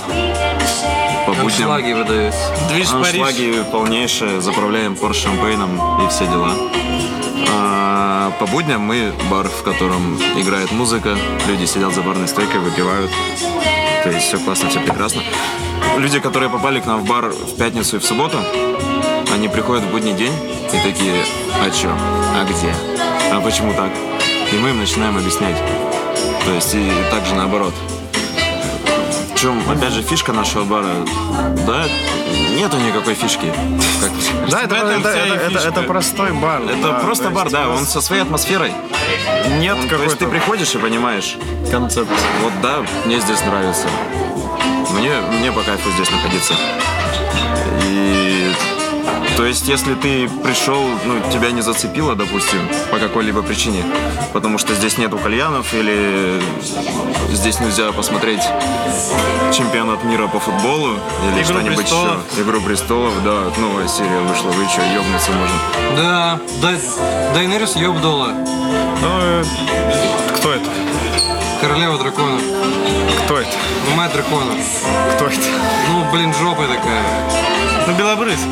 По 1.26 1.32
будням. 1.32 1.50
Шлаги 1.50 1.92
выдаются. 1.92 2.38
Движ 2.68 2.88
Париж. 2.92 3.20
Аншлаги 3.20 3.64
полнейшие, 3.72 4.40
заправляем 4.40 4.94
порш 4.94 5.16
шампейном 5.16 6.04
и 6.04 6.08
все 6.08 6.26
дела. 6.26 6.52
А 7.48 8.30
по 8.38 8.46
будням 8.46 8.82
мы 8.82 9.12
бар, 9.28 9.48
в 9.48 9.62
котором 9.62 10.16
играет 10.36 10.70
музыка, 10.70 11.16
люди 11.48 11.64
сидят 11.64 11.92
за 11.94 12.02
барной 12.02 12.28
стойкой, 12.28 12.60
выпивают. 12.60 13.10
То 14.04 14.10
есть 14.10 14.26
все 14.28 14.38
классно, 14.38 14.70
все 14.70 14.78
прекрасно. 14.78 15.22
Люди, 15.96 16.20
которые 16.20 16.48
попали 16.48 16.78
к 16.78 16.86
нам 16.86 17.00
в 17.00 17.08
бар 17.08 17.30
в 17.30 17.56
пятницу 17.56 17.96
и 17.96 17.98
в 17.98 18.04
субботу, 18.04 18.38
они 19.34 19.48
приходят 19.48 19.84
в 19.84 19.90
будний 19.90 20.12
день 20.12 20.32
и 20.72 20.76
такие, 20.88 21.24
а 21.60 21.70
чё? 21.70 21.90
А 21.90 22.44
где? 22.44 22.72
А 23.32 23.40
почему 23.40 23.72
так? 23.74 23.90
И 24.52 24.56
мы 24.58 24.70
им 24.70 24.78
начинаем 24.78 25.16
объяснять. 25.16 25.56
То 26.44 26.52
есть 26.52 26.72
и 26.74 26.88
также 27.10 27.34
наоборот. 27.34 27.74
В 29.36 29.38
чем, 29.38 29.62
опять 29.70 29.92
же, 29.92 30.00
фишка 30.00 30.32
нашего 30.32 30.64
бара? 30.64 30.86
Да, 31.66 31.84
нету 32.56 32.78
никакой 32.78 33.12
фишки. 33.12 33.52
Да, 34.50 34.62
это, 34.62 34.76
это, 34.76 35.08
это- 35.10 35.58
это- 35.58 35.82
простой 35.82 36.32
бар. 36.32 36.62
это 36.62 37.00
просто 37.04 37.24
то 37.24 37.30
бар, 37.30 37.50
да, 37.50 37.68
он 37.68 37.84
со 37.84 38.00
своей 38.00 38.22
атмосферой. 38.22 38.72
Нет 39.58 39.76
То 39.76 39.96
есть 39.96 40.16
ты 40.16 40.24
какой-то 40.24 40.26
приходишь 40.28 40.74
и 40.74 40.78
понимаешь, 40.78 41.36
концепции. 41.70 42.16
вот 42.42 42.52
да, 42.62 42.82
мне 43.04 43.20
здесь 43.20 43.44
нравится. 43.44 43.88
Мне, 44.92 45.12
мне 45.38 45.52
по 45.52 45.60
кайфу 45.60 45.90
здесь 45.90 46.10
находиться. 46.10 46.54
И 47.84 48.50
то 49.36 49.44
есть, 49.44 49.68
если 49.68 49.94
ты 49.94 50.28
пришел, 50.42 50.82
ну, 51.04 51.20
тебя 51.30 51.50
не 51.50 51.60
зацепило, 51.60 52.14
допустим, 52.14 52.68
по 52.90 52.98
какой-либо 52.98 53.42
причине, 53.42 53.84
потому 54.32 54.56
что 54.58 54.74
здесь 54.74 54.96
нету 54.96 55.18
кальянов 55.18 55.74
или 55.74 56.40
здесь 57.32 57.60
нельзя 57.60 57.92
посмотреть 57.92 58.42
чемпионат 59.52 60.02
мира 60.04 60.26
по 60.26 60.40
футболу 60.40 60.94
или 61.28 61.42
«Игру 61.42 61.44
что-нибудь 61.44 61.76
престолов». 61.78 62.32
еще. 62.32 62.42
Игру 62.42 62.60
престолов, 62.62 63.12
да, 63.24 63.52
новая 63.58 63.88
серия 63.88 64.20
вышла, 64.20 64.48
вы 64.48 64.66
что, 64.68 64.82
ёбнуться 64.82 65.30
можно. 65.32 65.56
Да, 65.96 66.40
Дай- 66.62 67.34
Дайнерис 67.34 67.76
ёбдола. 67.76 68.28
Ну, 69.02 69.08
э, 69.20 69.44
кто 70.38 70.52
это? 70.52 70.70
Королева 71.60 71.98
драконов. 71.98 72.40
Кто 73.24 73.38
это? 73.38 73.50
Ну, 73.88 73.96
мать 73.96 74.12
драконов. 74.12 74.56
Кто 75.14 75.26
это? 75.26 75.36
Ну, 75.90 76.10
блин, 76.10 76.32
жопа 76.34 76.62
такая. 76.66 77.55
Ну, 77.86 77.92
белобрызка. 77.94 78.48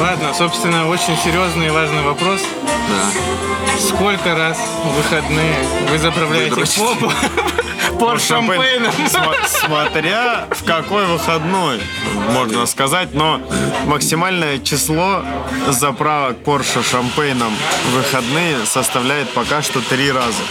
Ладно, 0.00 0.32
собственно, 0.34 0.88
очень 0.88 1.16
серьезный 1.18 1.66
и 1.66 1.70
важный 1.70 2.02
вопрос. 2.02 2.40
Да. 2.66 3.78
Сколько 3.78 4.34
раз 4.34 4.58
в 4.84 4.96
выходные 4.96 5.54
вы 5.90 5.98
заправляете 5.98 6.56
попу 6.78 7.12
по 7.98 8.18
шампейном? 8.18 8.92
Смотря 9.46 10.46
в 10.50 10.64
какой 10.64 11.06
выходной, 11.06 11.80
можно 12.30 12.66
сказать, 12.66 13.14
но 13.14 13.40
максимальное 13.86 14.58
число 14.58 15.22
заправок 15.68 16.38
Porsche 16.44 16.82
шампейном 16.88 17.52
в 17.90 17.96
выходные 17.96 18.64
составляет 18.66 19.28
пока 19.30 19.62
что 19.62 19.80
три 19.80 20.10
раза. 20.10 20.42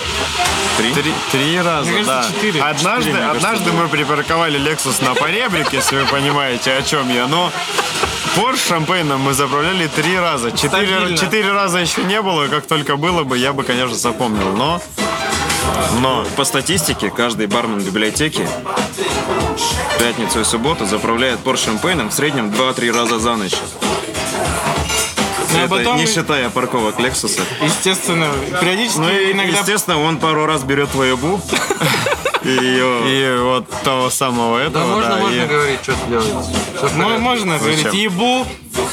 Три? 0.77 0.93
Три, 0.93 1.13
три 1.31 1.61
раза, 1.61 1.89
Мне 1.89 2.03
кажется, 2.03 2.31
да. 2.31 2.35
четыре. 2.35 2.61
Однажды, 2.61 3.09
Четыре, 3.09 3.13
мне 3.13 3.27
кажется, 3.27 3.47
однажды 3.49 3.71
мы 3.73 3.87
припарковали 3.89 4.59
Lexus 4.59 5.03
на 5.03 5.13
поребрик, 5.13 5.73
если 5.73 5.97
вы 5.99 6.05
понимаете, 6.05 6.73
о 6.73 6.81
чем 6.81 7.09
я, 7.13 7.27
но 7.27 7.51
Porsche 8.35 8.67
шампейном 8.69 9.19
мы 9.21 9.33
заправляли 9.33 9.87
три 9.87 10.17
раза. 10.17 10.51
Четыре, 10.51 11.17
четыре 11.17 11.51
раза 11.51 11.79
еще 11.79 12.03
не 12.03 12.21
было, 12.21 12.47
как 12.47 12.65
только 12.65 12.95
было 12.95 13.23
бы, 13.23 13.37
я 13.37 13.51
бы, 13.53 13.63
конечно, 13.63 13.95
запомнил, 13.95 14.53
но... 14.53 14.81
Но 16.01 16.25
По 16.35 16.43
статистике, 16.43 17.09
каждый 17.09 17.47
бармен 17.47 17.79
в 17.79 17.85
библиотеке 17.85 18.47
в 19.95 19.99
пятницу 19.99 20.39
и 20.41 20.43
субботу 20.43 20.85
заправляет 20.85 21.39
порш 21.39 21.61
шампейном 21.61 22.09
в 22.09 22.13
среднем 22.13 22.49
2-3 22.49 22.91
раза 22.97 23.19
за 23.19 23.35
ночь. 23.35 23.55
Ну, 25.53 25.57
а 25.59 25.65
Это 25.65 25.69
потом, 25.69 25.97
не 25.97 26.05
считая 26.07 26.49
парковок 26.49 26.97
Лексуса. 26.99 27.41
естественно, 27.61 28.27
периодически 28.61 28.99
Ну 28.99 29.09
и, 29.09 29.33
иногда... 29.33 29.59
естественно, 29.59 30.01
он 30.01 30.17
пару 30.17 30.45
раз 30.45 30.63
берет 30.63 30.89
твою 30.91 31.17
бу 31.17 31.41
и 32.43 33.37
вот 33.43 33.65
того 33.83 34.09
самого 34.09 34.59
Да, 34.59 34.65
этого, 34.67 34.85
можно, 34.95 35.09
да, 35.09 35.17
можно 35.17 35.41
и- 35.41 35.45
говорить, 35.47 35.79
что 35.83 35.93
порядке. 35.93 37.19
Можно 37.19 37.57
говорить 37.59 37.93
ебу, 37.93 38.47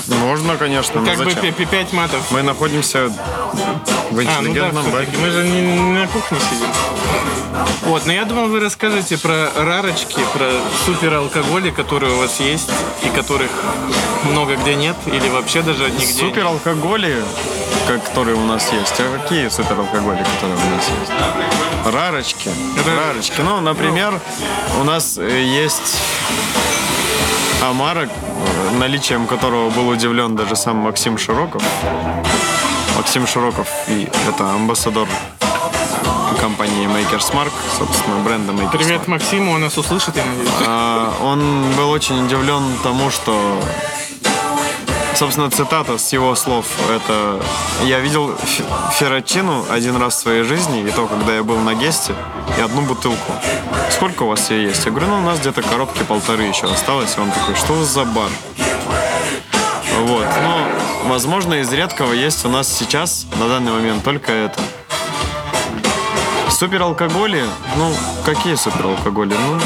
Можно, 0.09 0.57
конечно, 0.57 1.01
но 1.01 1.07
как 1.07 1.19
бы 1.19 1.31
зачем? 1.31 1.53
пи- 1.55 1.65
пять 1.67 1.93
матов. 1.93 2.31
Мы 2.31 2.43
находимся 2.43 3.09
в 3.09 3.13
А, 3.13 3.13
ну 4.11 4.17
да, 4.17 4.23
интеллигентном 4.23 4.91
баре. 4.91 5.09
Мы 5.21 5.31
же 5.31 5.45
не 5.45 5.61
на 6.01 6.07
кухне 6.09 6.39
сидим. 6.51 6.69
Вот, 7.83 8.07
но 8.07 8.13
я 8.13 8.25
думал, 8.25 8.49
вы 8.49 8.61
расскажете 8.61 9.17
про 9.19 9.51
рарочки, 9.57 10.21
про 10.35 10.51
супералкоголи, 10.85 11.71
которые 11.71 12.13
у 12.15 12.19
вас 12.19 12.39
есть 12.41 12.71
и 13.03 13.09
которых 13.09 13.51
много 14.25 14.57
где 14.57 14.75
нет 14.75 14.97
или 15.07 15.29
вообще 15.29 15.63
даже 15.63 15.91
нигде. 15.91 16.07
Супералкоголи, 16.07 17.23
которые 17.87 18.37
у 18.37 18.45
нас 18.45 18.71
есть. 18.73 18.95
А 19.01 19.19
какие 19.19 19.49
супералкоголи, 19.49 20.25
которые 20.35 20.57
у 20.57 20.71
нас 20.77 20.85
есть? 21.01 21.13
Рарочки. 21.95 22.51
Рарочки. 22.87 23.41
Ну, 23.41 23.61
например, 23.61 24.21
у 24.81 24.85
нас 24.85 25.17
э, 25.19 25.43
есть 25.43 25.99
Амара, 27.63 28.09
наличием 28.79 29.27
которого 29.27 29.71
был 29.71 29.89
удивлен 29.89 30.37
даже 30.37 30.57
сам 30.57 30.77
Максим 30.77 31.19
Широков. 31.19 31.63
Максим 32.97 33.27
Широков, 33.27 33.69
и 33.89 34.09
это 34.29 34.51
амбассадор 34.53 35.09
компании 36.41 36.87
Makers 36.87 37.33
Mark, 37.35 37.51
собственно, 37.77 38.23
бренда 38.23 38.53
Makers 38.53 38.79
Привет 38.79 39.01
Mark. 39.03 39.11
Максиму, 39.11 39.53
он 39.53 39.61
нас 39.63 39.77
услышит, 39.77 40.17
я 40.17 40.25
надеюсь. 40.25 40.49
А, 40.67 41.13
Он 41.21 41.73
был 41.77 41.91
очень 41.91 42.25
удивлен 42.27 42.63
тому, 42.83 43.11
что 43.11 43.61
Собственно, 45.19 45.51
цитата 45.51 45.99
с 45.99 46.13
его 46.13 46.37
слов. 46.37 46.65
Это 46.89 47.43
«Я 47.83 47.99
видел 47.99 48.31
фе- 48.37 48.65
феррачину 48.93 49.65
один 49.69 49.97
раз 49.97 50.15
в 50.15 50.19
своей 50.19 50.45
жизни, 50.45 50.83
и 50.83 50.91
то, 50.93 51.09
когда 51.09 51.35
я 51.35 51.43
был 51.43 51.59
на 51.59 51.75
гесте, 51.75 52.15
и 52.57 52.61
одну 52.61 52.83
бутылку. 52.83 53.33
Сколько 53.91 54.23
у 54.23 54.29
вас 54.29 54.49
ее 54.51 54.69
есть? 54.69 54.85
Я 54.87 54.93
говорю, 54.93 55.09
ну, 55.09 55.19
у 55.19 55.23
нас 55.23 55.41
где-то 55.41 55.63
коробки 55.63 56.05
полторы 56.05 56.45
еще 56.45 56.67
осталось. 56.67 57.17
И 57.17 57.21
он 57.21 57.33
такой, 57.33 57.57
что 57.57 57.83
за 57.85 58.05
бар? 58.05 58.31
Вот. 60.03 60.27
Но, 60.45 61.09
возможно, 61.09 61.55
из 61.55 61.73
редкого 61.73 62.13
есть 62.13 62.45
у 62.45 62.49
нас 62.49 62.69
сейчас, 62.73 63.27
на 63.41 63.49
данный 63.49 63.73
момент, 63.73 64.05
только 64.05 64.31
это. 64.31 64.61
Супералкоголи, 66.49 67.43
ну, 67.77 67.93
какие 68.25 68.55
супералкоголи? 68.55 69.35
Ну, 69.35 69.59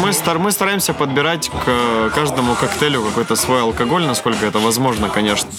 мы, 0.00 0.12
стар, 0.12 0.38
мы 0.38 0.50
стараемся 0.50 0.94
подбирать 0.94 1.50
к 1.50 2.10
каждому 2.14 2.54
коктейлю 2.54 3.02
какой-то 3.02 3.36
свой 3.36 3.62
алкоголь, 3.62 4.04
насколько 4.04 4.46
это 4.46 4.58
возможно, 4.58 5.08
конечно. 5.08 5.50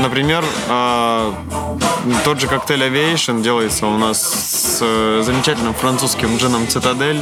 Например, 0.00 0.44
а, 0.68 1.34
тот 2.24 2.40
же 2.40 2.46
коктейль 2.48 2.82
Aviation 2.82 3.42
делается 3.42 3.86
у 3.86 3.96
нас 3.96 4.20
с 4.22 4.78
э, 4.82 5.22
замечательным 5.24 5.74
французским 5.74 6.36
джином 6.36 6.68
Цитадель 6.68 7.20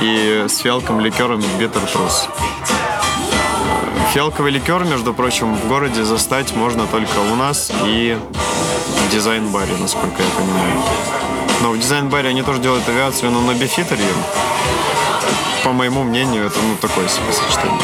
и 0.00 0.44
с 0.46 0.58
фиалком 0.58 1.00
ликером 1.00 1.40
Bitter 1.58 1.82
Truth. 1.92 2.28
Фиалковый 4.12 4.52
ликер, 4.52 4.84
между 4.84 5.12
прочим, 5.12 5.56
в 5.56 5.66
городе 5.66 6.04
застать 6.04 6.54
можно 6.54 6.86
только 6.86 7.18
у 7.32 7.34
нас 7.34 7.72
и 7.84 8.16
в 9.08 9.12
дизайн-баре, 9.12 9.76
насколько 9.80 10.22
я 10.22 10.28
понимаю. 10.36 10.82
Но 11.62 11.70
в 11.70 11.78
дизайн-баре 11.78 12.28
они 12.28 12.42
тоже 12.42 12.60
делают 12.60 12.88
авиацию, 12.88 13.32
но 13.32 13.40
на 13.40 13.54
бифитере. 13.54 14.04
По 15.64 15.72
моему 15.72 16.02
мнению, 16.02 16.46
это 16.46 16.58
ну 16.60 16.76
такое 16.76 17.08
себе 17.08 17.32
сочетание. 17.32 17.80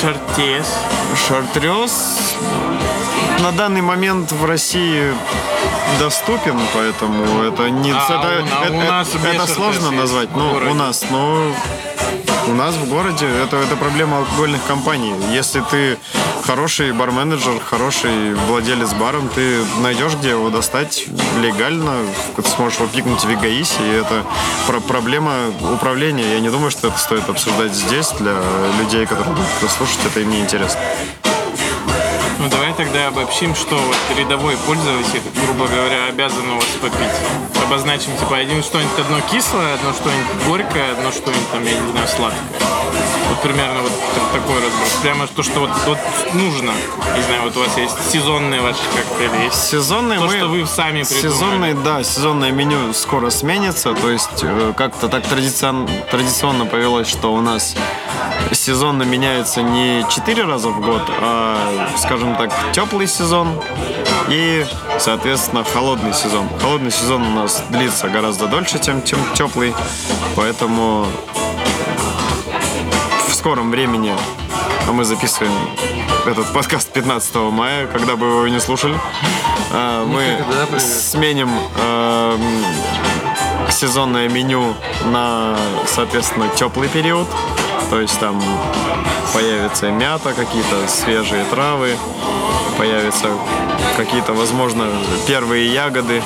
Шартес. 0.00 0.66
Шартрез 1.28 1.92
на 3.40 3.52
данный 3.52 3.82
момент 3.82 4.30
в 4.32 4.44
России 4.44 5.12
доступен, 5.98 6.58
поэтому 6.74 7.42
это 7.42 7.68
не 7.70 7.90
А, 7.92 7.96
это, 8.04 8.42
у- 8.42 8.46
это- 8.46 8.72
у 8.72 8.80
это- 8.80 9.28
это 9.28 9.46
сложно 9.52 9.90
назвать. 9.90 10.28
Ну, 10.34 10.54
у 10.70 10.74
нас, 10.74 11.04
но 11.10 11.52
у 12.48 12.54
нас 12.54 12.74
в 12.74 12.88
городе 12.88 13.26
это, 13.26 13.56
это 13.56 13.76
проблема 13.76 14.18
алкогольных 14.18 14.64
компаний. 14.66 15.12
Если 15.32 15.62
ты 15.70 15.98
хороший 16.44 16.92
барменеджер, 16.92 17.60
хороший 17.60 18.34
владелец 18.34 18.92
баром, 18.94 19.28
ты 19.28 19.64
найдешь, 19.80 20.14
где 20.14 20.30
его 20.30 20.50
достать 20.50 21.06
легально, 21.40 22.04
ты 22.36 22.42
сможешь 22.42 22.78
его 22.78 22.88
пикнуть 22.88 23.24
в 23.24 23.32
эгоисе, 23.32 23.82
и 23.82 23.90
это 23.90 24.24
про 24.66 24.80
проблема 24.80 25.34
управления. 25.72 26.34
Я 26.34 26.40
не 26.40 26.50
думаю, 26.50 26.70
что 26.70 26.88
это 26.88 26.98
стоит 26.98 27.28
обсуждать 27.28 27.72
здесь 27.72 28.10
для 28.18 28.36
людей, 28.80 29.06
которые 29.06 29.34
будут 29.34 29.70
слушать 29.70 30.00
это, 30.06 30.20
им 30.20 30.30
не 30.30 30.40
интересно. 30.40 30.80
Ну 32.42 32.48
давай 32.48 32.72
тогда 32.74 33.06
обобщим, 33.06 33.54
что 33.54 33.76
вот 33.76 33.96
рядовой 34.18 34.56
пользователь, 34.66 35.22
грубо 35.46 35.68
говоря, 35.68 36.06
обязан 36.08 36.50
у 36.50 36.56
вас 36.56 36.66
попить. 36.80 37.62
Обозначим 37.64 38.16
типа 38.18 38.36
один 38.38 38.64
что-нибудь 38.64 38.98
одно 38.98 39.20
кислое, 39.30 39.74
одно 39.74 39.92
что-нибудь 39.92 40.46
горькое, 40.48 40.90
одно 40.90 41.12
что-нибудь 41.12 41.50
там, 41.52 41.64
я 41.64 41.78
не 41.78 41.92
знаю, 41.92 42.08
сладкое. 42.08 42.40
Вот 43.28 43.40
примерно 43.42 43.82
вот 43.82 43.92
так- 43.92 44.40
такой 44.42 44.56
разброс. 44.56 44.88
Прямо 45.02 45.26
то, 45.28 45.42
что 45.44 45.60
вот, 45.60 45.70
вот 45.86 45.98
нужно. 46.34 46.72
Не 47.16 47.22
знаю, 47.22 47.42
вот 47.44 47.56
у 47.56 47.60
вас 47.60 47.78
есть 47.78 48.10
сезонные 48.10 48.60
ваши 48.60 48.80
коктейли, 48.96 49.44
есть 49.44 49.68
Сезонный 49.68 50.16
то, 50.18 50.24
мы... 50.24 50.36
что 50.36 50.48
вы 50.48 50.66
сами 50.66 51.04
придумали. 51.04 51.32
Сезонный, 51.32 51.74
да, 51.74 52.02
сезонное 52.02 52.50
меню 52.50 52.92
скоро 52.92 53.30
сменится. 53.30 53.94
То 53.94 54.10
есть 54.10 54.42
э, 54.42 54.72
как-то 54.76 55.08
так 55.08 55.22
традицион- 55.24 55.88
традиционно 56.10 56.66
повелось, 56.66 57.06
что 57.08 57.32
у 57.32 57.40
нас 57.40 57.76
сезонно 58.52 59.04
меняется 59.04 59.62
не 59.62 60.04
4 60.10 60.44
раза 60.44 60.68
в 60.68 60.80
год, 60.84 61.02
а, 61.20 61.88
скажем 61.96 62.31
так, 62.36 62.50
теплый 62.72 63.06
сезон 63.06 63.60
и, 64.28 64.64
соответственно, 64.98 65.64
холодный 65.64 66.12
сезон. 66.12 66.48
Холодный 66.60 66.90
сезон 66.90 67.22
у 67.22 67.30
нас 67.30 67.62
длится 67.70 68.08
гораздо 68.08 68.46
дольше, 68.46 68.78
чем, 68.78 69.02
чем 69.04 69.18
теплый, 69.34 69.74
поэтому 70.36 71.06
в 73.28 73.34
скором 73.34 73.70
времени, 73.70 74.14
а 74.88 74.92
мы 74.92 75.04
записываем 75.04 75.52
этот 76.26 76.52
подкаст 76.52 76.92
15 76.92 77.34
мая, 77.50 77.86
когда 77.86 78.16
бы 78.16 78.30
вы 78.30 78.36
его 78.44 78.48
не 78.48 78.60
слушали, 78.60 78.98
а, 79.72 80.04
мы 80.04 80.38
Никогда, 80.38 80.78
сменим 80.78 81.50
эм, 81.78 82.64
сезонное 83.70 84.28
меню 84.28 84.74
на, 85.06 85.56
соответственно, 85.86 86.48
теплый 86.54 86.88
период. 86.88 87.26
То 87.90 88.00
есть 88.00 88.18
там 88.20 88.40
появится 89.32 89.90
мята, 89.90 90.32
какие-то 90.32 90.88
свежие 90.88 91.44
травы, 91.44 91.96
появятся 92.78 93.28
какие-то, 93.96 94.32
возможно, 94.32 94.90
первые 95.26 95.72
ягоды. 95.72 96.22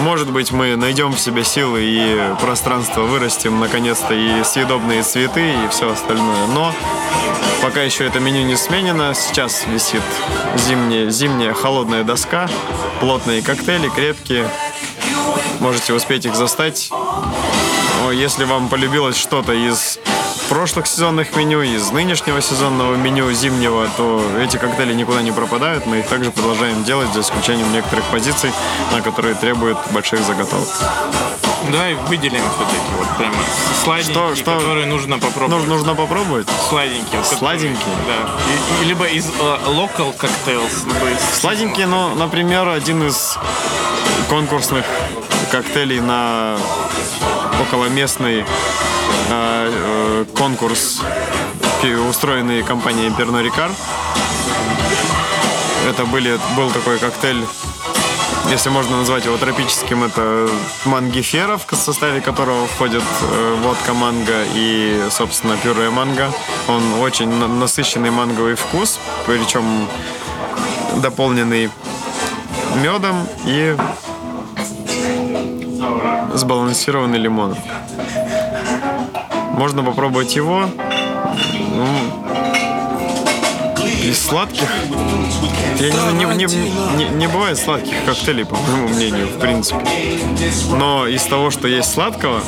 Может 0.00 0.30
быть, 0.30 0.50
мы 0.50 0.76
найдем 0.76 1.12
в 1.12 1.20
себе 1.20 1.44
силы 1.44 1.80
и 1.82 2.34
пространство, 2.40 3.02
вырастим 3.02 3.60
наконец-то 3.60 4.12
и 4.12 4.42
съедобные 4.42 5.02
цветы 5.02 5.52
и 5.52 5.68
все 5.70 5.92
остальное. 5.92 6.46
Но 6.48 6.74
пока 7.62 7.82
еще 7.82 8.04
это 8.04 8.18
меню 8.20 8.42
не 8.42 8.56
сменено, 8.56 9.14
сейчас 9.14 9.66
висит 9.66 10.02
зимняя, 10.56 11.10
зимняя 11.10 11.54
холодная 11.54 12.02
доска, 12.02 12.48
плотные 13.00 13.40
коктейли, 13.42 13.88
крепкие. 13.88 14.48
Можете 15.60 15.92
успеть 15.94 16.26
их 16.26 16.34
застать. 16.34 16.90
Если 18.12 18.44
вам 18.44 18.68
полюбилось 18.68 19.16
что-то 19.16 19.52
из 19.52 19.98
прошлых 20.48 20.86
сезонных 20.86 21.34
меню, 21.36 21.62
из 21.62 21.90
нынешнего 21.90 22.40
сезонного 22.40 22.94
меню 22.96 23.30
зимнего, 23.32 23.88
то 23.96 24.22
эти 24.40 24.56
коктейли 24.56 24.92
никуда 24.94 25.22
не 25.22 25.32
пропадают. 25.32 25.86
Мы 25.86 25.98
их 26.00 26.06
также 26.06 26.30
продолжаем 26.30 26.84
делать, 26.84 27.12
за 27.12 27.20
исключением 27.20 27.72
некоторых 27.72 28.04
позиций, 28.06 28.50
на 28.92 29.00
которые 29.00 29.34
требуют 29.34 29.78
больших 29.90 30.20
заготовок. 30.20 30.68
Давай 31.70 31.94
выделим 31.94 32.42
все-таки 32.56 32.76
вот 32.98 33.08
прямо 33.16 33.34
сладенькие, 33.84 34.14
Что- 34.14 34.36
что? 34.36 34.58
которые 34.58 34.84
нужно 34.86 35.18
попробовать. 35.18 35.66
Ну, 35.66 35.74
нужно 35.74 35.94
попробовать. 35.94 36.46
Сладенькие. 36.68 37.20
вот 37.20 37.28
которые- 37.28 37.38
Сладенькие? 37.38 37.94
Да. 38.06 38.30
И- 38.82 38.84
и 38.84 38.88
либо 38.88 39.06
из 39.06 39.26
э, 39.26 39.30
local 39.68 40.14
cocktails, 40.18 40.86
либо 40.86 41.08
из... 41.10 41.40
Сладенькие, 41.40 41.86
ну, 41.86 42.14
например, 42.16 42.68
один 42.68 43.06
из 43.08 43.38
конкурсных 44.28 44.84
коктейлей 45.50 46.00
на 46.00 46.58
околоместный 47.62 48.40
э, 48.40 48.44
э, 48.44 49.03
конкурс, 50.36 51.00
пи- 51.82 51.94
устроенный 51.94 52.62
компанией 52.62 53.10
Перно 53.10 53.42
Рикар. 53.42 53.70
Это 55.88 56.04
были, 56.06 56.38
был 56.56 56.70
такой 56.70 56.98
коктейль, 56.98 57.44
если 58.50 58.68
можно 58.70 58.98
назвать 58.98 59.24
его 59.24 59.36
тропическим, 59.36 60.04
это 60.04 60.48
мангиферов, 60.84 61.66
в 61.70 61.76
составе 61.76 62.20
которого 62.20 62.66
входит 62.66 63.02
э, 63.22 63.56
водка 63.62 63.94
манго 63.94 64.44
и, 64.54 65.02
собственно, 65.10 65.56
пюре 65.56 65.90
манго. 65.90 66.30
Он 66.68 67.00
очень 67.00 67.28
на- 67.28 67.48
насыщенный 67.48 68.10
манговый 68.10 68.54
вкус, 68.54 68.98
причем 69.26 69.86
дополненный 70.96 71.70
медом 72.76 73.26
и 73.46 73.76
сбалансированный 76.34 77.18
лимон. 77.18 77.56
Можно 79.56 79.82
попробовать 79.82 80.34
его. 80.36 80.68
Ну, 81.74 81.86
из 84.02 84.18
сладких. 84.18 84.68
Я 85.80 85.90
не, 86.12 86.24
не, 86.24 86.46
не, 86.46 86.46
не, 86.96 87.08
не 87.10 87.26
бывает 87.26 87.58
сладких 87.58 88.04
коктейлей, 88.04 88.44
по 88.44 88.56
моему 88.56 88.88
мнению, 88.88 89.28
в 89.28 89.38
принципе. 89.38 89.80
Но 90.76 91.06
из 91.06 91.22
того, 91.22 91.50
что 91.50 91.68
есть 91.68 91.92
сладкого, 91.92 92.42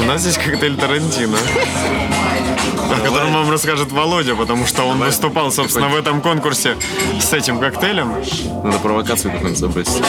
у 0.00 0.04
нас 0.04 0.24
есть 0.24 0.38
коктейль 0.38 0.76
Тарантино. 0.76 1.36
О 2.90 3.00
котором 3.00 3.34
вам 3.34 3.50
расскажет 3.50 3.92
Володя, 3.92 4.34
потому 4.34 4.66
что 4.66 4.84
он 4.84 4.98
выступал, 4.98 5.50
собственно, 5.50 5.88
в 5.88 5.96
этом 5.96 6.20
конкурсе 6.20 6.76
с 7.20 7.32
этим 7.32 7.58
коктейлем. 7.58 8.14
Надо 8.64 8.78
провокацию 8.78 9.32
какую-нибудь 9.32 9.58
забросить. 9.58 10.02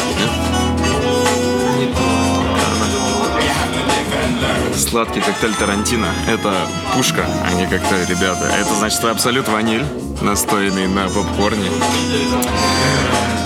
Сладкий 4.80 5.20
коктейль 5.20 5.54
Тарантино– 5.56 6.08
это 6.28 6.54
пушка, 6.96 7.26
а 7.46 7.54
не 7.54 7.68
коктейль, 7.68 8.06
ребята. 8.08 8.46
Это 8.46 8.74
значит 8.76 9.04
абсолют 9.04 9.48
ваниль, 9.50 9.86
настоянный 10.22 10.88
на 10.88 11.10
попкорне. 11.10 11.70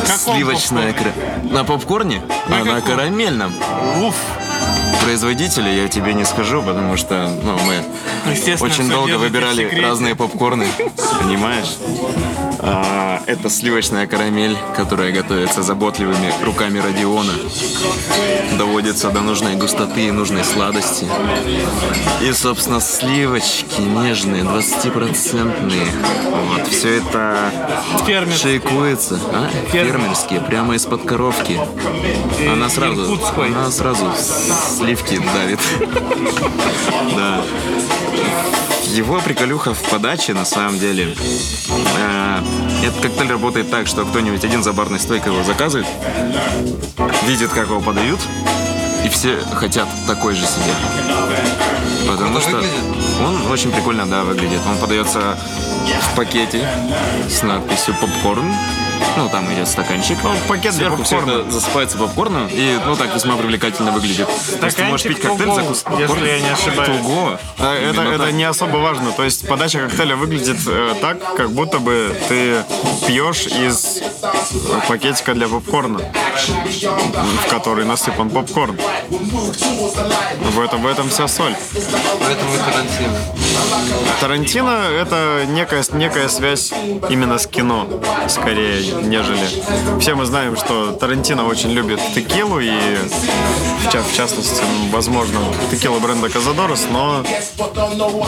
Каком 0.07 0.35
Сливочная 0.35 0.93
кра... 0.93 1.11
На 1.49 1.63
попкорне? 1.63 2.21
На 2.47 2.61
а 2.61 2.63
на 2.63 2.81
карамельном. 2.81 3.51
Уф. 4.03 4.15
Производителя 5.03 5.73
я 5.73 5.87
тебе 5.87 6.13
не 6.13 6.23
скажу, 6.23 6.61
потому 6.61 6.95
что 6.97 7.27
ну, 7.43 7.57
мы 7.65 7.83
Естественно, 8.31 8.71
очень 8.71 8.89
долго 8.89 9.17
выбирали 9.17 9.81
разные 9.81 10.15
попкорны. 10.15 10.67
Понимаешь? 11.19 11.75
А, 12.65 13.21
это 13.27 13.49
сливочная 13.49 14.07
карамель, 14.07 14.57
которая 14.75 15.11
готовится 15.11 15.61
заботливыми 15.63 16.33
руками 16.43 16.79
Родиона. 16.79 17.33
Доводится 18.57 19.09
до 19.09 19.19
нужной 19.19 19.55
густоты 19.55 20.07
и 20.07 20.11
нужной 20.11 20.45
сладости. 20.45 21.05
И, 22.21 22.31
собственно, 22.31 22.79
сливочки 22.79 23.81
нежные, 23.81 24.43
20-процентные. 24.43 25.87
Вот, 26.47 26.67
все 26.69 26.97
это 26.99 27.51
Фермерский. 28.05 28.59
шейкуется. 28.59 29.19
А? 29.33 29.49
Фермерские, 29.71 30.39
прямо 30.39 30.75
из-под 30.75 31.03
коровки. 31.03 31.59
Она 32.49 32.69
сразу, 32.69 33.19
она 33.37 33.71
сразу 33.71 34.05
сливки 34.77 35.19
давит. 35.33 35.59
Да. 37.15 37.43
Его 38.93 39.19
приколюха 39.21 39.73
в 39.73 39.81
подаче, 39.89 40.33
на 40.35 40.45
самом 40.45 40.77
деле. 40.77 41.15
Э, 41.97 42.39
Этот 42.83 43.01
коктейль 43.01 43.31
работает 43.31 43.71
так, 43.71 43.87
что 43.87 44.05
кто-нибудь 44.05 44.43
один 44.45 44.61
за 44.61 44.71
барной 44.71 44.99
стойкой 44.99 45.33
его 45.33 45.43
заказывает, 45.43 45.87
видит, 47.25 47.49
как 47.49 47.69
его 47.69 47.81
подают, 47.81 48.19
и 49.03 49.09
все 49.09 49.37
хотят 49.55 49.87
такой 50.05 50.35
же 50.35 50.45
себе. 50.45 50.73
Потому 52.07 52.39
что 52.39 52.61
он 53.25 53.51
очень 53.51 53.71
прикольно, 53.71 54.05
да, 54.05 54.23
выглядит. 54.23 54.59
Он 54.67 54.77
подается 54.77 55.37
в 56.11 56.15
пакете 56.15 56.67
с 57.27 57.41
надписью 57.41 57.95
попкорн. 57.99 58.53
Ну, 59.17 59.29
там 59.29 59.51
идет 59.53 59.67
стаканчик. 59.67 60.17
Ну, 60.23 60.35
пакет 60.47 60.73
для 60.73 60.87
Сверху 60.87 61.03
все 61.03 61.17
попкорна. 61.17 61.41
это 61.41 61.51
засыпается 61.51 61.97
попкорном. 61.97 62.47
И, 62.51 62.79
ну, 62.85 62.95
так 62.95 63.13
весьма 63.13 63.35
привлекательно 63.37 63.91
выглядит. 63.91 64.27
То 64.59 64.65
есть 64.65 64.77
ты 64.77 64.83
можешь 64.85 65.05
пить 65.05 65.19
коктейль, 65.19 65.47
Тугоу, 65.47 65.55
закус 65.55 65.85
если 65.99 66.27
я 66.27 66.39
не 66.39 66.49
ошибаюсь. 66.49 66.97
Туго. 67.01 67.39
А 67.59 67.75
Это, 67.75 68.01
это 68.01 68.31
не 68.31 68.43
особо 68.43 68.77
важно. 68.77 69.11
То 69.11 69.23
есть 69.23 69.47
подача 69.47 69.79
коктейля 69.79 70.15
выглядит 70.15 70.57
э, 70.67 70.95
так, 71.01 71.35
как 71.35 71.51
будто 71.51 71.79
бы 71.79 72.15
ты 72.27 72.63
пьешь 73.07 73.45
из 73.47 74.01
пакетика 74.87 75.33
для 75.33 75.47
попкорна, 75.47 75.99
в 77.45 77.49
который 77.49 77.85
насыпан 77.85 78.29
попкорн. 78.29 78.77
В 79.09 80.59
этом, 80.59 80.81
в 80.81 80.87
этом 80.87 81.09
вся 81.09 81.27
соль. 81.27 81.55
Поэтому 82.19 82.53
и 82.53 82.57
Тарантино. 82.57 83.19
Тарантино— 84.19 84.69
это 85.01 85.45
некая, 85.47 85.83
некая 85.93 86.29
связь 86.29 86.71
именно 87.09 87.37
с 87.37 87.47
кино, 87.47 87.87
скорее, 88.29 88.81
нежели... 89.03 89.45
Все 89.99 90.15
мы 90.15 90.25
знаем, 90.25 90.55
что 90.55 90.93
Тарантино 90.93 91.45
очень 91.45 91.71
любит 91.71 91.99
текилу 92.15 92.59
и, 92.59 92.71
в, 92.71 93.91
ча- 93.91 94.01
в 94.01 94.15
частности, 94.15 94.61
возможно, 94.91 95.39
текила 95.71 95.99
бренда 95.99 96.29
Казадорос, 96.29 96.85
но 96.91 97.23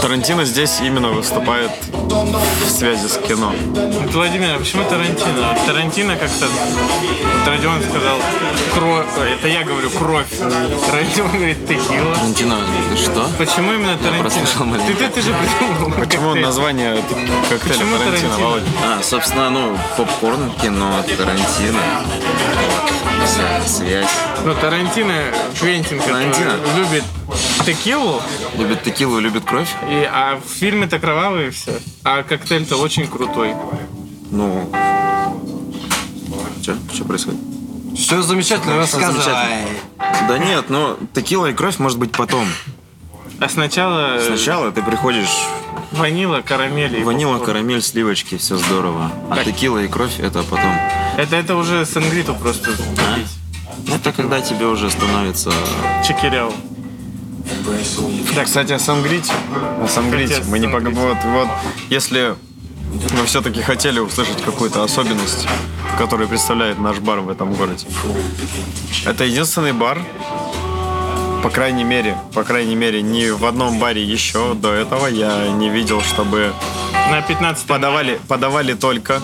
Тарантино 0.02 0.44
здесь 0.46 0.80
именно 0.82 1.10
выступает 1.10 1.72
в 1.92 2.70
связи 2.70 3.08
с 3.08 3.18
кино. 3.18 3.54
Владимир, 4.12 4.56
а 4.56 4.60
почему 4.60 4.84
Тарантино? 4.90 5.58
Тарантино 5.66 6.16
как-то... 6.16 6.48
Родион 7.46 7.82
сказал 7.90 8.18
кровь. 8.74 9.06
Это 9.38 9.48
я 9.48 9.64
говорю 9.64 9.90
кровь. 9.92 10.28
Родион 10.92 11.32
говорит 11.32 11.68
текила. 11.68 12.16
Тарантино, 12.16 12.58
что? 12.98 13.30
Почему 13.38 13.74
именно 13.74 13.98
прослушал 14.20 14.66
Тарантино? 14.66 14.98
Ты, 14.98 15.08
ты, 15.10 15.14
ты 15.15 15.21
же 15.21 15.34
придумал. 15.34 15.91
Почему 15.97 16.23
коктейль. 16.25 16.43
название 16.43 16.95
коктейля 17.49 17.60
Почему 17.60 17.97
Тарантино, 17.97 18.06
Тарантино? 18.30 18.38
Володя? 18.38 18.65
А, 18.84 19.01
собственно, 19.04 19.49
ну, 19.49 19.78
попкорн, 19.97 20.51
кино, 20.62 21.04
Тарантино. 21.17 21.80
Вся 23.25 23.62
связь. 23.67 24.10
Ну, 24.43 24.54
Тарантино, 24.56 25.13
Квентин, 25.60 25.99
Тарантино. 25.99 26.58
любит 26.75 27.04
текилу, 27.65 28.21
Любит 28.58 28.84
текилу, 28.84 29.19
любит 29.19 29.45
кровь. 29.45 29.69
и, 29.89 30.08
а 30.12 30.38
в 30.39 30.49
фильме-то 30.60 30.99
кровавые 30.99 31.51
все. 31.51 31.80
А 32.04 32.21
коктейль-то 32.23 32.75
очень 32.75 33.08
крутой. 33.08 33.56
Ну, 34.32 34.69
что? 36.62 36.75
Что 36.93 37.06
происходит? 37.06 37.39
Все 37.97 38.21
замечательно 38.21 38.78
рассказывай. 38.78 39.23
Да 40.28 40.38
нет, 40.38 40.65
ну, 40.69 40.97
текила 41.13 41.47
и 41.47 41.54
кровь 41.54 41.80
может 41.80 41.97
быть 41.97 42.12
потом. 42.12 42.45
А 43.39 43.50
сначала 43.50 44.19
Сначала 44.26 44.71
ты 44.71 44.82
приходишь, 44.82 45.30
ванила, 45.91 46.41
карамель. 46.41 47.00
и 47.00 47.04
ванила, 47.04 47.34
попкорн. 47.34 47.54
карамель, 47.54 47.82
сливочки, 47.82 48.38
все 48.38 48.58
здорово. 48.58 49.12
А 49.30 49.36
Так. 49.36 49.45
текила 49.45 49.80
и 49.80 49.88
кровь 49.88 50.19
это 50.19 50.43
потом. 50.43 50.71
Это, 51.17 51.36
это 51.36 51.56
уже 51.56 51.86
сангриту 51.86 52.34
просто 52.36 52.71
пить. 52.71 53.28
Это 53.93 54.12
когда 54.12 54.41
тебе 54.41 54.65
уже 54.65 54.89
становится... 54.89 55.52
Чекиряу. 56.08 56.54
Так, 58.34 58.45
кстати, 58.45 58.74
о 58.74 58.80
Сангрите. 58.80 59.32
О 59.82 59.88
Сангрите. 59.88 60.41
Мы 60.48 60.60
не 60.60 60.67
пог- 60.67 60.84
Сангрите. 60.84 61.00
вот, 61.00 61.17
вот, 61.26 61.48
если 61.89 62.36
вы 63.19 63.26
все-таки 63.26 63.62
хотели 63.62 64.00
услышать 64.00 64.41
какую-то 64.43 64.84
особенность, 64.84 65.48
которую 65.98 66.28
представляет 66.28 66.80
наш 66.80 66.98
бар 67.00 67.19
в 67.19 67.30
этом 67.30 67.54
городе. 67.54 67.86
Это 69.06 69.24
единственный 69.26 69.74
бар, 69.74 70.02
по 71.45 71.51
крайней 71.51 71.84
мере, 71.84 72.17
по 72.34 72.43
крайней 72.43 72.75
мере, 72.75 73.03
ни 73.03 73.29
в 73.29 73.45
одном 73.45 73.77
баре 73.77 74.03
еще 74.03 74.55
до 74.55 74.73
этого 74.73 75.05
я 75.05 75.47
не 75.49 75.69
видел, 75.69 76.01
чтобы 76.01 76.51
На 77.12 77.21
15 77.21 77.67
подавали, 77.67 78.19
подавали 78.27 78.73
только 78.73 79.21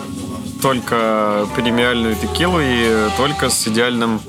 только 0.61 1.47
премиальную 1.55 2.15
текилу 2.15 2.59
и 2.61 3.09
только 3.17 3.49
с 3.49 3.67
идеальным 3.67 4.21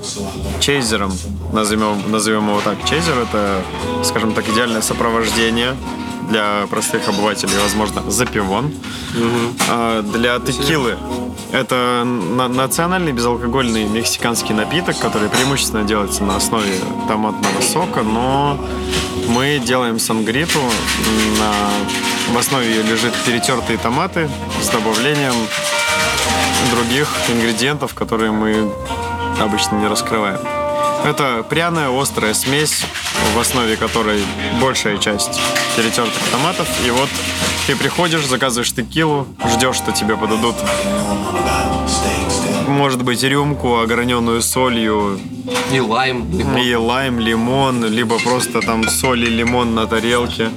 чейзером. 0.59 1.13
Назовем, 1.51 2.09
назовем 2.09 2.49
его 2.49 2.61
так. 2.61 2.83
Чейзер— 2.83 3.15
это, 3.29 3.61
скажем 4.03 4.33
так, 4.33 4.49
идеальное 4.49 4.81
сопровождение 4.81 5.75
для 6.29 6.65
простых 6.69 7.07
обывателей, 7.07 7.57
возможно, 7.61 8.09
запивон. 8.09 8.71
А 9.69 10.01
для 10.01 10.39
текилы 10.39 10.97
это 11.51 12.03
на- 12.05 12.47
национальный 12.47 13.11
безалкогольный 13.11 13.85
мексиканский 13.85 14.55
напиток, 14.55 14.97
который 14.99 15.29
преимущественно 15.29 15.83
делается 15.83 16.23
на 16.23 16.35
основе 16.35 16.73
томатного 17.07 17.61
сока, 17.61 18.01
но 18.01 18.57
мы 19.27 19.61
делаем 19.63 19.99
сангриту. 19.99 20.59
На... 21.39 22.33
В 22.33 22.37
основе 22.37 22.67
ее 22.67 22.83
лежит 22.83 23.13
перетертые 23.25 23.77
томаты 23.77 24.29
с 24.61 24.69
добавлением 24.69 25.35
других 26.71 27.07
ингредиентов, 27.29 27.93
которые 27.93 28.31
мы 28.31 28.71
обычно 29.39 29.75
не 29.75 29.87
раскрываем. 29.87 30.39
Это 31.03 31.45
пряная 31.49 31.89
острая 31.89 32.33
смесь, 32.33 32.85
в 33.35 33.39
основе 33.39 33.75
которой 33.77 34.23
большая 34.61 34.97
часть 34.97 35.39
перетертых 35.75 36.21
томатов. 36.31 36.67
И 36.85 36.91
вот 36.91 37.09
ты 37.67 37.75
приходишь, 37.75 38.25
заказываешь 38.25 38.71
текилу, 38.71 39.27
ждешь, 39.45 39.75
что 39.75 39.91
тебе 39.91 40.15
подадут 40.15 40.55
может 42.67 43.03
быть, 43.03 43.23
рюмку, 43.23 43.79
ограненную 43.79 44.41
солью, 44.41 45.19
И 45.71 45.79
лайм, 45.79 46.29
лимон. 46.31 46.57
и 46.57 46.73
лайм, 46.75 47.19
лимон, 47.19 47.85
либо 47.85 48.17
просто 48.19 48.61
там 48.61 48.87
соль 48.89 49.23
и 49.23 49.27
лимон 49.29 49.75
на 49.75 49.85
тарелке. 49.85 50.49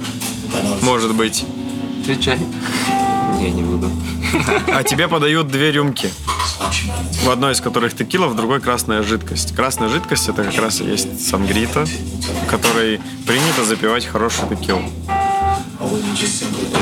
Может 0.83 1.15
быть. 1.15 1.45
Отвечай. 2.01 2.39
Я 3.41 3.51
не 3.51 3.63
буду. 3.63 3.91
А 4.73 4.83
тебе 4.83 5.09
подают 5.09 5.49
две 5.49 5.73
рюмки. 5.73 6.11
В 7.25 7.31
одной 7.31 7.53
из 7.53 7.61
которых 7.61 7.97
текила, 7.97 8.27
в 8.27 8.37
другой 8.37 8.61
красная 8.61 9.03
жидкость. 9.03 9.55
Красная 9.55 9.89
жидкость 9.89 10.29
это 10.29 10.45
как 10.45 10.59
раз 10.59 10.81
и 10.81 10.85
есть 10.85 11.29
сангрита, 11.29 11.87
которой 12.51 13.01
принято 13.27 13.65
запивать 13.65 14.07
хорошую 14.07 14.57
текилу. 14.57 14.83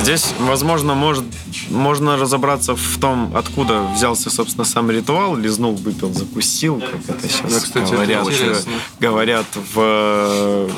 Здесь, 0.02 0.34
возможно, 0.38 0.94
может, 0.94 1.24
можно 1.70 2.16
разобраться 2.16 2.74
в 2.76 2.98
том, 3.00 3.32
откуда 3.34 3.82
взялся, 3.94 4.30
собственно, 4.30 4.64
сам 4.64 4.90
ритуал. 4.90 5.36
Лизнул, 5.36 5.74
выпил, 5.74 6.12
закусил, 6.12 6.80
как 6.80 7.16
это 7.16 7.28
сейчас 7.28 7.52
Да, 7.52 7.60
кстати, 7.60 7.84
это 7.84 7.94
говорят, 7.94 8.26
интересно. 8.26 8.72
говорят 9.00 9.46
в, 9.74 10.68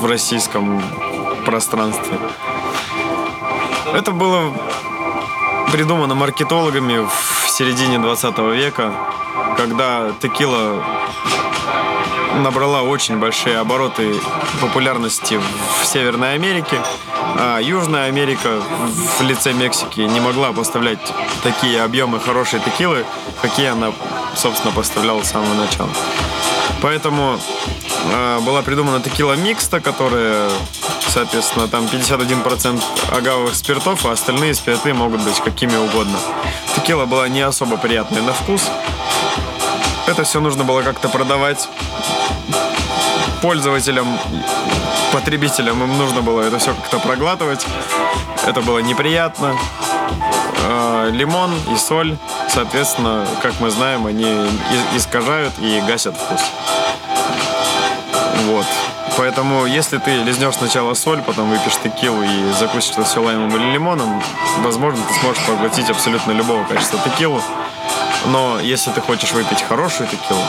в 0.00 0.06
российском 0.06 0.82
пространстве. 1.44 2.18
Это 3.94 4.12
было 4.12 4.52
придумано 5.72 6.14
маркетологами 6.14 7.06
в 7.06 7.49
середине 7.60 7.98
20 7.98 8.38
века, 8.54 8.90
когда 9.58 10.12
текила 10.22 10.82
набрала 12.36 12.80
очень 12.80 13.18
большие 13.18 13.58
обороты 13.58 14.14
популярности 14.62 15.38
в 15.82 15.86
Северной 15.86 16.36
Америке, 16.36 16.80
а 17.36 17.58
Южная 17.58 18.06
Америка 18.06 18.62
в 19.18 19.20
лице 19.20 19.52
Мексики 19.52 20.00
не 20.00 20.20
могла 20.20 20.54
поставлять 20.54 21.00
такие 21.42 21.82
объемы 21.82 22.18
хорошей 22.18 22.60
текилы, 22.60 23.04
какие 23.42 23.66
она, 23.66 23.92
собственно, 24.34 24.72
поставляла 24.72 25.22
с 25.22 25.30
самого 25.30 25.52
начала. 25.52 25.90
Поэтому 26.80 27.38
э, 28.10 28.40
была 28.40 28.62
придумана 28.62 29.02
текила 29.02 29.34
микста, 29.34 29.80
которая, 29.80 30.48
соответственно, 31.10 31.66
там 31.66 31.84
51% 31.86 32.82
агавовых 33.10 33.54
спиртов, 33.54 34.06
а 34.06 34.12
остальные 34.12 34.54
спирты 34.54 34.94
могут 34.94 35.20
быть 35.22 35.40
какими 35.40 35.76
угодно. 35.76 36.18
Текила 36.74 37.04
была 37.04 37.28
не 37.28 37.40
особо 37.40 37.76
приятная 37.76 38.22
на 38.22 38.32
вкус. 38.32 38.68
Это 40.06 40.24
все 40.24 40.40
нужно 40.40 40.64
было 40.64 40.82
как-то 40.82 41.08
продавать 41.08 41.68
пользователям, 43.42 44.06
потребителям. 45.12 45.82
Им 45.82 45.98
нужно 45.98 46.22
было 46.22 46.42
это 46.42 46.58
все 46.58 46.74
как-то 46.74 46.98
проглатывать. 46.98 47.66
Это 48.46 48.60
было 48.60 48.78
неприятно. 48.78 49.56
Э, 50.62 51.10
Лимон 51.12 51.52
и 51.72 51.76
соль, 51.76 52.16
соответственно, 52.48 53.26
как 53.42 53.58
мы 53.60 53.70
знаем, 53.70 54.06
они 54.06 54.26
искажают 54.94 55.54
и 55.58 55.80
гасят 55.86 56.16
вкус. 56.16 56.40
Вот. 58.46 58.66
Поэтому, 59.20 59.66
если 59.66 59.98
ты 59.98 60.12
лизнешь 60.22 60.54
сначала 60.54 60.94
соль, 60.94 61.20
потом 61.20 61.50
выпьешь 61.50 61.76
текилу 61.84 62.22
и 62.22 62.52
закусишь 62.58 62.92
это 62.92 63.04
все 63.04 63.22
лаймом 63.22 63.54
или 63.54 63.72
лимоном, 63.72 64.22
возможно, 64.62 65.04
ты 65.06 65.20
сможешь 65.20 65.44
поглотить 65.44 65.90
абсолютно 65.90 66.32
любого 66.32 66.64
качества 66.64 66.98
текилу. 67.04 67.42
Но 68.28 68.58
если 68.60 68.90
ты 68.92 69.02
хочешь 69.02 69.32
выпить 69.32 69.60
хорошую 69.60 70.08
текилу, 70.08 70.40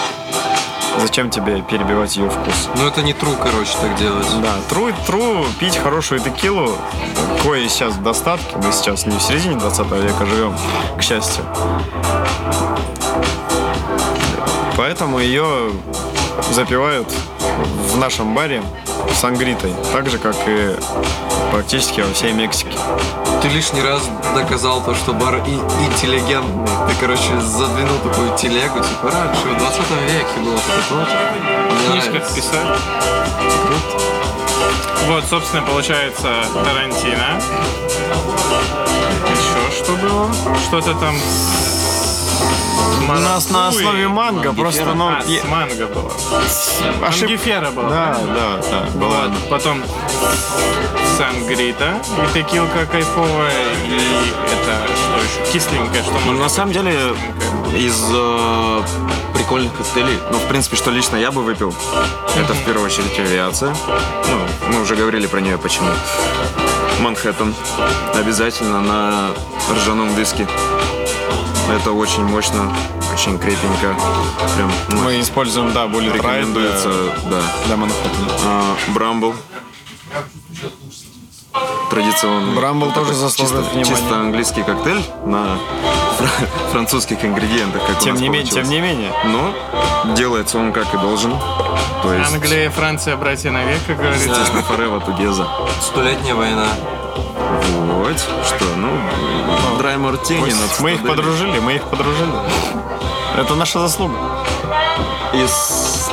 зачем 1.01 1.29
тебе 1.29 1.61
перебивать 1.63 2.15
ее 2.15 2.29
вкус? 2.29 2.69
Ну 2.77 2.87
это 2.87 3.01
не 3.01 3.11
тру, 3.11 3.33
короче, 3.33 3.73
так 3.81 3.93
делать. 3.97 4.27
Да, 4.41 4.55
тру, 4.69 4.93
тру, 5.05 5.45
пить 5.59 5.75
хорошую 5.75 6.21
текилу, 6.21 6.73
кое 7.43 7.67
сейчас 7.67 7.95
в 7.95 8.03
достатке, 8.03 8.55
мы 8.55 8.71
сейчас 8.71 9.05
не 9.05 9.17
в 9.17 9.21
середине 9.21 9.57
20 9.57 9.85
века 9.91 10.25
живем, 10.25 10.55
к 10.97 11.01
счастью. 11.01 11.43
Поэтому 14.77 15.19
ее 15.19 15.73
запивают 16.51 17.07
в 17.91 17.97
нашем 17.97 18.33
баре 18.33 18.61
сангритой, 19.19 19.73
так 19.93 20.09
же, 20.09 20.17
как 20.17 20.35
и 20.47 20.75
практически 21.51 22.01
во 22.01 22.13
всей 22.13 22.31
Мексике. 22.33 22.77
Ты 23.41 23.47
лишний 23.49 23.81
раз 23.81 24.03
доказал 24.35 24.83
то, 24.83 24.93
что 24.95 25.13
бар 25.13 25.37
и, 25.37 25.53
интеллигентный. 25.85 26.67
Ты, 26.87 26.95
короче, 26.99 27.39
задвинул 27.41 27.97
такую 27.99 28.35
телегу, 28.37 28.79
типа, 28.79 29.11
раньше, 29.11 29.41
в 29.47 29.57
20 29.57 29.79
веке 30.07 30.39
было 30.43 30.59
Мне 31.71 31.89
книжках 31.89 32.13
нравится. 32.13 32.35
писать. 32.35 32.67
Вот, 35.07 35.23
собственно, 35.25 35.63
получается 35.63 36.43
Тарантино. 36.53 37.41
Еще 39.29 39.83
что 39.83 39.95
было? 39.95 40.29
Что-то 40.67 40.93
там 40.93 41.15
с 41.15 41.70
У 42.99 43.13
нас 43.13 43.49
на 43.49 43.67
основе 43.69 44.07
манго, 44.07 44.53
просто, 44.53 44.85
ну, 44.93 45.09
А, 45.09 45.21
с 45.21 45.43
манго 45.47 45.87
было. 45.87 46.11
ошиб- 47.07 47.23
Ангифера 47.23 47.71
была. 47.71 47.89
Да, 47.89 48.17
да, 48.35 48.61
да, 48.71 48.99
была. 48.99 49.27
Вот. 49.27 49.49
Потом 49.49 49.83
сангрита 51.17 51.97
и 52.29 52.33
текилка 52.33 52.85
кайфовая, 52.85 53.51
и 53.85 54.33
это 54.47 54.87
что 54.95 55.43
еще? 55.43 55.51
Кисленькое, 55.51 56.03
что 56.03 56.11
Ну, 56.13 56.19
можно... 56.19 56.43
на 56.43 56.49
самом 56.49 56.73
деле, 56.73 56.93
из 57.75 58.01
э, 58.11 58.81
прикольных 59.33 59.73
коктейлей, 59.75 60.17
ну, 60.31 60.37
в 60.37 60.47
принципе, 60.47 60.75
что 60.77 60.91
лично 60.91 61.17
я 61.17 61.31
бы 61.31 61.41
выпил, 61.43 61.73
это 62.35 62.53
в 62.53 62.63
первую 62.63 62.85
очередь 62.85 63.17
авиация. 63.19 63.75
Ну, 63.87 64.73
мы 64.73 64.81
уже 64.81 64.95
говорили 64.95 65.27
про 65.27 65.39
нее, 65.41 65.57
почему. 65.57 65.89
Манхэттен. 66.99 67.53
Обязательно 68.15 68.79
на 68.81 69.31
ржаном 69.75 70.13
виске. 70.15 70.47
Это 71.69 71.91
очень 71.91 72.23
мощно, 72.25 72.73
очень 73.13 73.37
крепенько. 73.39 73.95
Прям 74.55 74.71
ну, 74.89 75.01
Мы 75.03 75.21
используем, 75.21 75.71
да, 75.73 75.85
Bullet 75.85 76.11
Ride 76.11 76.17
рекомендуется, 76.17 76.89
для, 76.89 77.31
да. 77.31 77.41
для 77.65 77.77
Манхэттена. 77.77 78.27
А, 78.43 78.75
Брамбл. 78.89 79.33
Традиционный. 81.89 82.55
Брамбл 82.55 82.85
Вот 82.85 82.93
тоже 82.95 83.13
заслуживает 83.13 83.65
чисто, 83.65 83.77
внимания. 83.79 84.01
Чисто 84.01 84.15
английский 84.19 84.63
коктейль 84.63 85.01
на 85.25 85.57
фра- 86.17 86.47
французских 86.71 87.23
ингредиентах, 87.25 87.85
как 87.85 87.97
у 87.97 88.01
Тем 88.01 88.13
нас 88.13 88.21
не, 88.21 88.29
менее, 88.29 88.51
тем 88.51 88.69
не 88.69 88.79
менее. 88.79 89.11
Но 89.25 89.53
делается 90.15 90.57
он 90.57 90.71
как 90.71 90.93
и 90.93 90.97
должен. 90.97 91.33
То 92.01 92.13
есть, 92.13 92.33
Англия 92.33 92.65
и 92.65 92.69
Франция, 92.69 93.15
братья 93.17 93.51
навек, 93.51 93.79
как 93.85 93.97
говорится. 93.97 94.29
естественно, 94.29 94.61
forever 94.61 95.05
together. 95.05 95.45
Столетняя 95.81 96.33
война. 96.35 96.67
Вот. 97.93 98.17
Что, 98.17 98.65
ну, 98.77 98.89
драй 99.77 99.97
мартини. 99.97 100.53
Мы 100.79 100.93
их 100.93 101.05
подружили, 101.05 101.59
мы 101.59 101.75
их 101.75 101.83
подружили. 101.83 102.31
Это 103.37 103.55
наша 103.55 103.79
заслуга. 103.79 104.15
Из... 105.33 106.09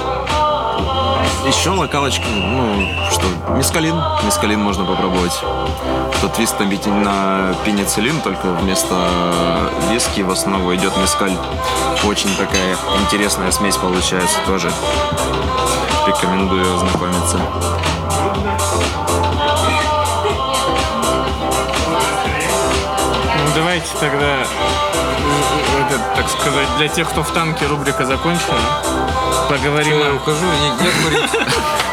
Еще 1.46 1.70
локалочка, 1.70 2.27
ну, 2.29 2.87
что, 3.11 3.55
мискалин. 3.55 3.96
Мискалин 4.24 4.61
можно 4.61 4.85
попробовать. 4.85 5.33
Тот 6.20 6.35
твист 6.35 6.59
на, 6.59 6.66
на 6.66 7.55
пенициллин, 7.64 8.20
только 8.20 8.46
вместо 8.46 9.70
виски 9.90 10.20
в 10.20 10.31
основу 10.31 10.74
идет 10.74 10.96
мискаль. 10.96 11.37
Очень 12.05 12.35
такая 12.37 12.77
интересная 13.03 13.51
смесь 13.53 13.77
получается 13.77 14.38
тоже. 14.46 14.70
Рекомендую 16.07 16.74
ознакомиться. 16.74 17.40
Давайте 23.58 23.88
тогда, 23.98 24.36
э, 24.36 25.80
это, 25.80 25.98
так 26.14 26.28
сказать, 26.28 26.68
для 26.76 26.86
тех, 26.86 27.08
кто 27.08 27.24
в 27.24 27.30
танке, 27.32 27.66
рубрика 27.66 28.06
закончена. 28.06 28.56
Поговорим, 29.48 29.98
Я 29.98 30.10
о, 30.10 30.14
ухожу, 30.14 30.46
и 30.46 30.82
нет 30.84 30.94
курить. 31.04 31.48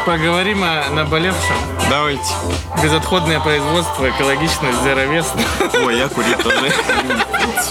поговорим 0.06 0.62
о 0.62 0.84
наболевшем. 0.90 1.56
Давайте. 1.90 2.32
Безотходное 2.80 3.40
производство, 3.40 4.08
экологичность, 4.08 4.78
waste. 4.84 5.84
Ой, 5.84 5.98
я 5.98 6.08
курить 6.08 6.38
тоже. 6.38 6.72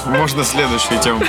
Можно 0.07 0.43
следующую 0.43 0.99
тему. 0.99 1.21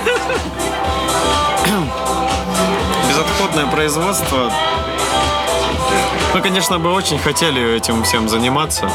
Безотходное 3.08 3.66
производство. 3.66 4.50
Мы, 6.34 6.40
конечно, 6.40 6.80
бы 6.80 6.92
очень 6.92 7.18
хотели 7.20 7.76
этим 7.76 8.02
всем 8.02 8.28
заниматься. 8.28 8.90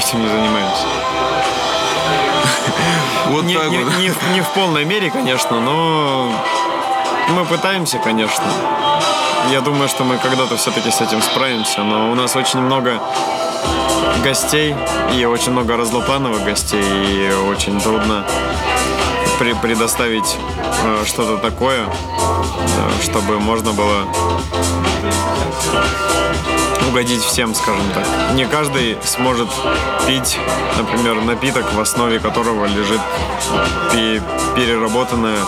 Этим 0.00 0.20
не 0.22 0.28
занимаемся. 0.28 0.84
Вот 3.28 3.44
Не, 3.44 3.54
так 3.54 3.70
не- 3.70 3.78
вот. 3.84 3.96
не 3.98 4.08
в- 4.10 4.30
не 4.32 4.40
в 4.40 4.48
полной 4.48 4.84
мере, 4.84 5.10
конечно, 5.10 5.60
но 5.60 6.32
мы 7.28 7.44
пытаемся, 7.44 7.98
конечно. 7.98 8.44
Я 9.52 9.60
думаю, 9.60 9.88
что 9.88 10.02
мы 10.04 10.16
когда-то 10.18 10.56
все-таки 10.56 10.90
с 10.90 11.00
этим 11.00 11.22
справимся, 11.22 11.82
но 11.82 12.10
у 12.10 12.14
нас 12.16 12.34
очень 12.34 12.60
много 12.60 13.00
гостей 14.24 14.74
и 15.14 15.24
очень 15.24 15.52
много 15.52 15.76
разноплановых 15.76 16.42
гостей, 16.44 16.82
и 16.82 17.32
очень 17.48 17.80
трудно 17.80 18.24
при- 19.38 19.54
предоставить 19.54 20.36
э, 20.84 21.04
что-то 21.06 21.36
такое, 21.38 21.84
э, 21.84 23.02
чтобы 23.04 23.38
можно 23.38 23.72
было 23.72 24.06
угодить 26.90 27.22
всем, 27.22 27.54
скажем 27.54 27.84
так. 27.94 28.34
Не 28.34 28.46
каждый 28.46 28.98
сможет 29.04 29.48
пить, 30.06 30.38
например, 30.76 31.14
напиток, 31.22 31.72
в 31.72 31.80
основе 31.80 32.18
которого 32.18 32.66
лежит 32.66 33.00
пе- 33.92 34.20
переработанная, 34.56 35.38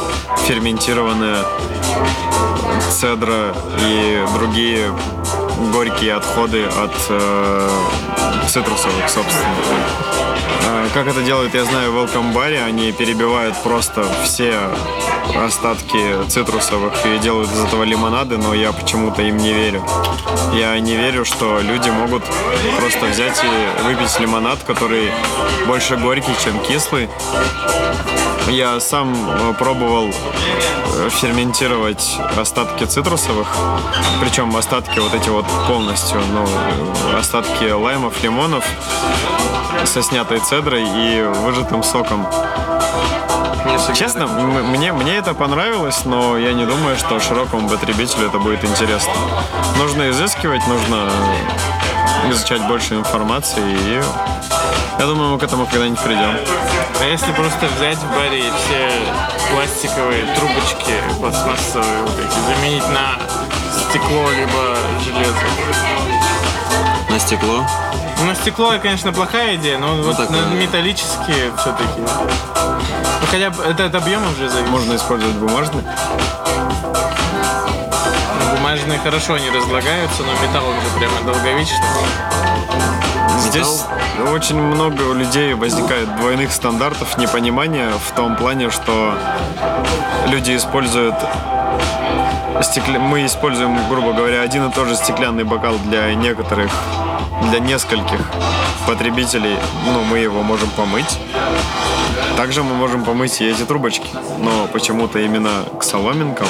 ферментированная 0.47 1.45
цедра 2.91 3.55
и 3.81 4.25
другие 4.35 4.93
горькие 5.71 6.15
отходы 6.15 6.65
от 6.65 6.93
э, 7.09 7.71
цитрусовых, 8.49 9.09
собственно. 9.09 9.55
Э, 10.65 10.89
Как 10.95 11.07
это 11.07 11.23
делают, 11.23 11.55
я 11.55 11.65
знаю, 11.65 11.93
в 11.93 11.97
Welcome 11.97 12.33
Bar. 12.33 12.65
Они 12.65 12.93
перебивают 12.93 13.57
просто 13.63 14.05
все 14.25 14.55
остатки 15.37 16.29
цитрусовых 16.29 16.93
и 17.07 17.19
делают 17.19 17.51
из 17.51 17.61
этого 17.65 17.85
лимонады, 17.85 18.37
но 18.39 18.55
я 18.55 18.73
почему-то 18.73 19.23
им 19.23 19.37
не 19.37 19.53
верю. 19.53 19.85
Я 20.53 20.79
не 20.81 20.97
верю, 20.97 21.25
что 21.25 21.61
люди 21.61 21.89
могут 21.91 22.23
просто 22.79 23.07
взять 23.07 23.41
и 23.43 23.83
выпить 23.85 24.19
лимонад, 24.21 24.59
который 24.67 25.11
больше 25.67 25.97
горький, 25.97 26.33
чем 26.45 26.59
кислый. 26.61 27.09
Я 28.49 28.81
сам 28.81 29.15
э, 29.15 29.55
пробовал 29.55 30.11
э, 30.11 31.09
ферментировать 31.11 32.19
остатки 32.37 32.85
цитрусовых, 32.85 33.49
причем 34.21 34.55
остатки 34.57 34.99
вот 34.99 35.15
эти 35.15 35.29
вот 35.29 35.47
полностью, 35.67 36.21
ну, 36.33 36.45
э, 37.13 37.19
остатки 37.19 37.71
лаймов, 37.71 38.23
лимонов 38.23 38.65
со 39.85 40.03
снятой 40.03 40.41
цедрой 40.41 40.85
и 40.85 41.23
выжатым 41.23 41.83
соком. 41.83 42.27
Честно, 43.95 44.27
мне, 44.27 44.93
мне 44.93 45.17
это 45.17 45.35
понравилось, 45.35 46.05
но 46.05 46.37
я 46.37 46.53
не 46.53 46.67
думаю, 46.67 46.97
что 46.97 47.21
широкому 47.21 47.69
потребителю 47.69 48.27
это 48.27 48.39
будет 48.39 48.65
интересно. 48.65 49.13
Нужно 49.79 50.11
изыскивать, 50.11 50.67
нужно 50.67 51.11
изучать 52.31 52.63
больше 52.67 52.95
информации, 52.95 53.63
и 53.63 54.03
я 54.99 55.07
думаю, 55.07 55.31
мы 55.33 55.39
к 55.39 55.43
этому 55.43 55.67
когда-нибудь 55.67 56.01
придем. 56.01 56.37
А 57.01 57.05
если 57.05 57.33
просто 57.33 57.67
взять 57.77 57.99
в 57.99 58.15
баре 58.15 58.43
все 58.43 58.91
пластиковые 59.53 60.25
трубочки 60.35 60.95
пластмассовые 61.19 62.03
вот 62.03 62.19
эти, 62.19 62.57
заменить 62.57 62.89
на 62.89 63.19
стекло 63.91 64.31
либо 64.31 64.77
железо? 65.05 65.37
На 67.11 67.19
стекло. 67.19 67.67
Ну, 68.19 68.27
на 68.27 68.35
стекло, 68.35 68.73
конечно, 68.81 69.13
плохая 69.13 69.57
идея, 69.57 69.79
но 69.79 69.97
вот 69.97 70.17
такое. 70.17 70.41
на 70.47 70.55
металлические 70.55 71.53
все-таки. 71.59 72.01
Ну, 72.01 73.27
хотя 73.29 73.51
бы 73.51 73.63
это 73.65 73.87
от 73.87 73.95
объемов 73.95 74.37
же 74.37 74.49
зависит. 74.49 74.71
Можно 74.71 74.97
использовать 74.97 75.37
бумажный. 75.37 75.83
Бумажные 78.83 78.99
хорошо 78.99 79.39
не 79.39 79.49
разлагаются, 79.51 80.25
но 80.25 80.33
металл 80.45 80.67
он 80.67 80.75
же 80.75 80.99
прямо 80.99 81.21
долговечный. 81.25 81.87
Здесь 83.39 83.85
очень 84.29 84.61
много 84.61 85.03
у 85.03 85.15
людей 85.15 85.55
возникает 85.55 86.17
двойных 86.17 86.51
стандартов, 86.51 87.17
непонимания 87.17 87.93
в 87.93 88.11
том 88.17 88.35
плане, 88.35 88.71
что 88.71 89.15
люди 90.27 90.57
используют 90.57 91.15
стекля... 92.61 92.99
мы 92.99 93.25
используем, 93.25 93.89
грубо 93.89 94.15
говоря, 94.15 94.41
один 94.41 94.69
и 94.69 94.73
тот 94.73 94.89
же 94.89 94.97
стеклянный 94.97 95.45
бокал 95.45 95.79
для 95.87 96.13
некоторых, 96.15 96.73
для 97.51 97.61
нескольких 97.61 98.21
потребителей. 98.85 99.59
Ну, 99.87 100.03
мы 100.03 100.19
его 100.19 100.43
можем 100.43 100.69
помыть. 100.71 101.21
Также 102.37 102.65
мы 102.65 102.75
можем 102.75 103.05
помыть 103.05 103.41
и 103.43 103.49
эти 103.49 103.63
трубочки. 103.63 104.09
Но 104.41 104.67
почему-то 104.73 105.21
именно 105.21 105.67
к 105.79 105.85
соломинкам 105.85 106.49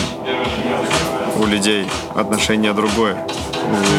у 1.43 1.47
людей 1.47 1.87
отношение 2.15 2.73
другое. 2.73 3.17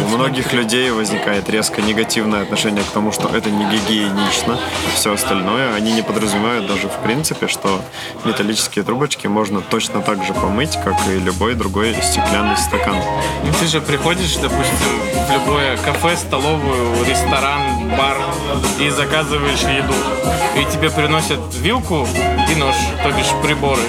У 0.05 0.15
многих 0.15 0.53
людей 0.53 0.91
возникает 0.91 1.49
резко 1.49 1.81
негативное 1.81 2.43
отношение 2.43 2.83
к 2.83 2.87
тому, 2.87 3.11
что 3.11 3.27
это 3.29 3.49
не 3.49 3.65
гигиенично. 3.65 4.57
Все 4.95 5.13
остальное 5.13 5.73
они 5.73 5.93
не 5.93 6.01
подразумевают 6.01 6.67
даже 6.67 6.87
в 6.87 6.97
принципе, 7.03 7.47
что 7.47 7.81
металлические 8.23 8.85
трубочки 8.85 9.27
можно 9.27 9.61
точно 9.61 10.01
так 10.01 10.23
же 10.23 10.33
помыть, 10.33 10.77
как 10.83 10.95
и 11.09 11.19
любой 11.19 11.55
другой 11.55 11.95
стеклянный 12.01 12.57
стакан. 12.57 12.95
Ты 13.59 13.67
же 13.67 13.81
приходишь, 13.81 14.35
допустим, 14.35 14.99
в 15.27 15.33
любое 15.33 15.77
кафе, 15.77 16.15
столовую, 16.17 17.03
ресторан, 17.05 17.82
бар 17.97 18.17
и 18.79 18.89
заказываешь 18.89 19.61
еду. 19.61 19.93
И 20.55 20.71
тебе 20.71 20.89
приносят 20.89 21.39
вилку 21.55 22.07
и 22.49 22.55
нож, 22.55 22.75
то 23.01 23.11
бишь 23.11 23.31
приборы. 23.41 23.81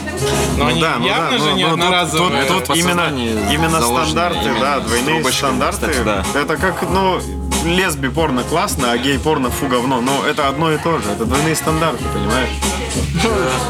Но 0.57 0.67
они 0.67 0.81
да, 0.81 0.97
ну 0.99 1.07
явно 1.07 1.31
да, 1.31 1.39
же 1.39 1.45
ну, 1.51 1.57
не 1.57 1.65
ну, 1.65 1.71
тут- 1.71 1.85
одноразовые. 1.85 2.45
Тут, 2.45 2.65
тут 2.65 2.77
именно, 2.77 3.13
именно 3.53 3.81
стандарты, 3.81 4.39
именно 4.45 4.61
да, 4.61 4.81
двойные 4.81 5.25
стандарты. 5.25 5.89
кстати, 5.89 6.05
да. 6.05 6.25
Это 6.35 6.57
как, 6.57 6.83
ну, 6.89 7.21
лесби-порно 7.65 8.43
классно, 8.45 8.93
а 8.93 8.99
гей-порно 8.99 9.51
фу 9.51 9.67
говно. 9.67 10.01
Но 10.01 10.25
это 10.27 10.49
одно 10.49 10.73
и 10.73 10.79
то 10.79 10.99
же. 10.99 11.11
Это 11.11 11.25
двойные 11.25 11.55
стандарты, 11.57 12.05
понимаешь? 12.13 12.51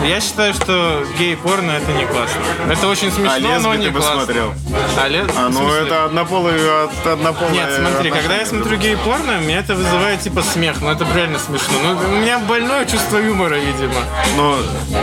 Я 0.03 0.21
считаю, 0.21 0.53
что 0.53 1.05
гей-порно 1.19 1.71
это 1.73 1.93
не 1.93 2.05
классно. 2.07 2.41
Это 2.69 2.89
очень 2.89 3.11
смешно, 3.13 3.33
А 3.35 3.59
но 3.61 3.73
лесби 3.73 3.79
не 3.79 3.85
ты 3.87 3.91
бы 3.93 4.01
классно. 4.01 4.25
смотрел? 4.25 4.55
А, 5.01 5.09
лес... 5.09 5.27
А, 5.37 5.49
ну 5.49 5.69
это 5.73 6.05
однополые, 6.05 6.85
от 6.85 7.07
однополые 7.07 7.55
Нет, 7.55 7.71
смотри, 7.79 8.11
когда 8.11 8.37
я 8.37 8.47
смотрю 8.47 8.77
гей-порно, 8.77 9.39
меня 9.39 9.61
это 9.61 9.75
вызывает 9.75 10.21
типа 10.21 10.43
смех. 10.43 10.81
Ну 10.81 10.91
это 10.91 11.07
реально 11.15 11.39
смешно. 11.39 11.75
Ну, 11.83 11.93
у 11.93 12.17
меня 12.21 12.39
больное 12.41 12.85
чувство 12.85 13.19
юмора, 13.19 13.55
видимо. 13.55 13.95
Ну, 14.37 14.57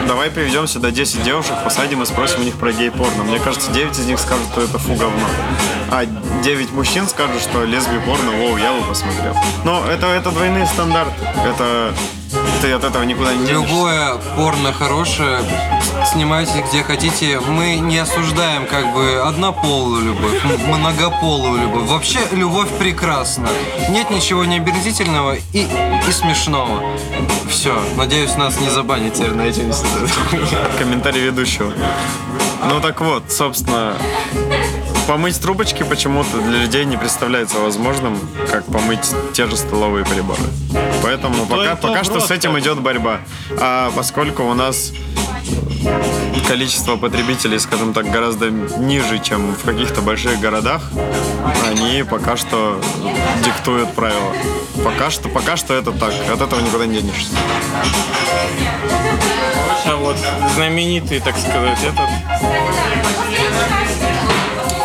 давай 0.07 0.29
приведем 0.29 0.67
сюда 0.67 0.91
10 0.91 1.23
девушек, 1.23 1.53
посадим 1.63 2.01
и 2.03 2.05
спросим 2.05 2.41
у 2.41 2.43
них 2.43 2.55
про 2.55 2.71
гей-порно. 2.71 3.23
Мне 3.23 3.39
кажется, 3.39 3.71
9 3.71 3.97
из 3.97 4.05
них 4.05 4.19
скажут, 4.19 4.45
что 4.51 4.61
это 4.61 4.77
фу 4.77 4.93
говно. 4.95 5.27
А 5.89 6.05
9 6.43 6.71
мужчин 6.73 7.07
скажут, 7.07 7.41
что 7.41 7.63
лесби-порно, 7.63 8.31
воу, 8.31 8.57
я 8.57 8.71
бы 8.81 8.87
посмотрел. 8.87 9.35
Но 9.63 9.85
это, 9.85 10.07
это 10.07 10.31
двойные 10.31 10.65
стандарты. 10.65 11.25
Это... 11.45 11.93
Ты 12.61 12.71
от 12.71 12.83
этого 12.83 13.03
никуда 13.03 13.33
не 13.33 13.45
денешься. 13.45 13.53
Любое 13.53 14.15
порно 14.37 14.71
хорошее, 14.71 15.39
снимайте 16.13 16.63
где 16.69 16.83
хотите. 16.83 17.39
Мы 17.39 17.77
не 17.77 17.97
осуждаем 17.97 18.67
как 18.67 18.93
бы 18.93 19.21
однополую 19.25 20.05
любовь, 20.05 20.41
многополую 20.67 21.61
любовь. 21.61 21.89
Вообще 21.89 22.19
любовь 22.31 22.69
прекрасна. 22.77 23.49
Нет 23.89 24.11
ничего 24.11 24.45
необерзительного 24.45 25.35
и, 25.53 25.67
и 26.07 26.11
смешного. 26.11 26.81
Все, 27.49 27.77
надеюсь, 27.97 28.35
нас 28.37 28.61
не 28.61 28.69
забанят 28.69 29.15
теперь 29.15 29.33
на 29.33 29.41
этим 29.41 29.73
комментарий 30.77 31.23
ведущего. 31.23 31.73
Ну 32.63 32.79
так 32.79 33.01
вот, 33.01 33.23
собственно, 33.29 33.95
помыть 35.07 35.39
трубочки 35.39 35.83
почему-то 35.83 36.37
для 36.41 36.59
людей 36.59 36.85
не 36.85 36.97
представляется 36.97 37.59
возможным, 37.59 38.19
как 38.49 38.65
помыть 38.65 39.13
те 39.33 39.47
же 39.47 39.57
столовые 39.57 40.05
приборы. 40.05 40.41
Поэтому 41.03 41.45
пока, 41.45 41.73
и 41.73 41.75
то 41.75 41.87
пока 41.87 42.03
что 42.03 42.19
с 42.19 42.31
этим 42.31 42.57
идет 42.59 42.79
борьба. 42.79 43.19
А 43.59 43.91
поскольку 43.95 44.43
у 44.43 44.53
нас 44.53 44.93
количество 46.47 46.97
потребителей, 46.97 47.59
скажем 47.59 47.93
так, 47.93 48.09
гораздо 48.11 48.49
ниже, 48.49 49.19
чем 49.19 49.53
в 49.55 49.63
каких-то 49.63 50.01
больших 50.01 50.39
городах, 50.39 50.81
они 51.65 52.03
пока 52.03 52.35
что 52.37 52.81
диктуют 53.43 53.93
правила. 53.93 54.33
Пока 54.83 55.09
что, 55.09 55.29
пока 55.29 55.55
что 55.57 55.73
это 55.73 55.91
так. 55.91 56.13
От 56.31 56.41
этого 56.41 56.59
никуда 56.59 56.85
не 56.85 57.01
денешься. 57.01 57.31
А 59.85 59.95
вот 59.95 60.17
знаменитый, 60.55 61.19
так 61.19 61.37
сказать, 61.37 61.79
этот... 61.83 62.09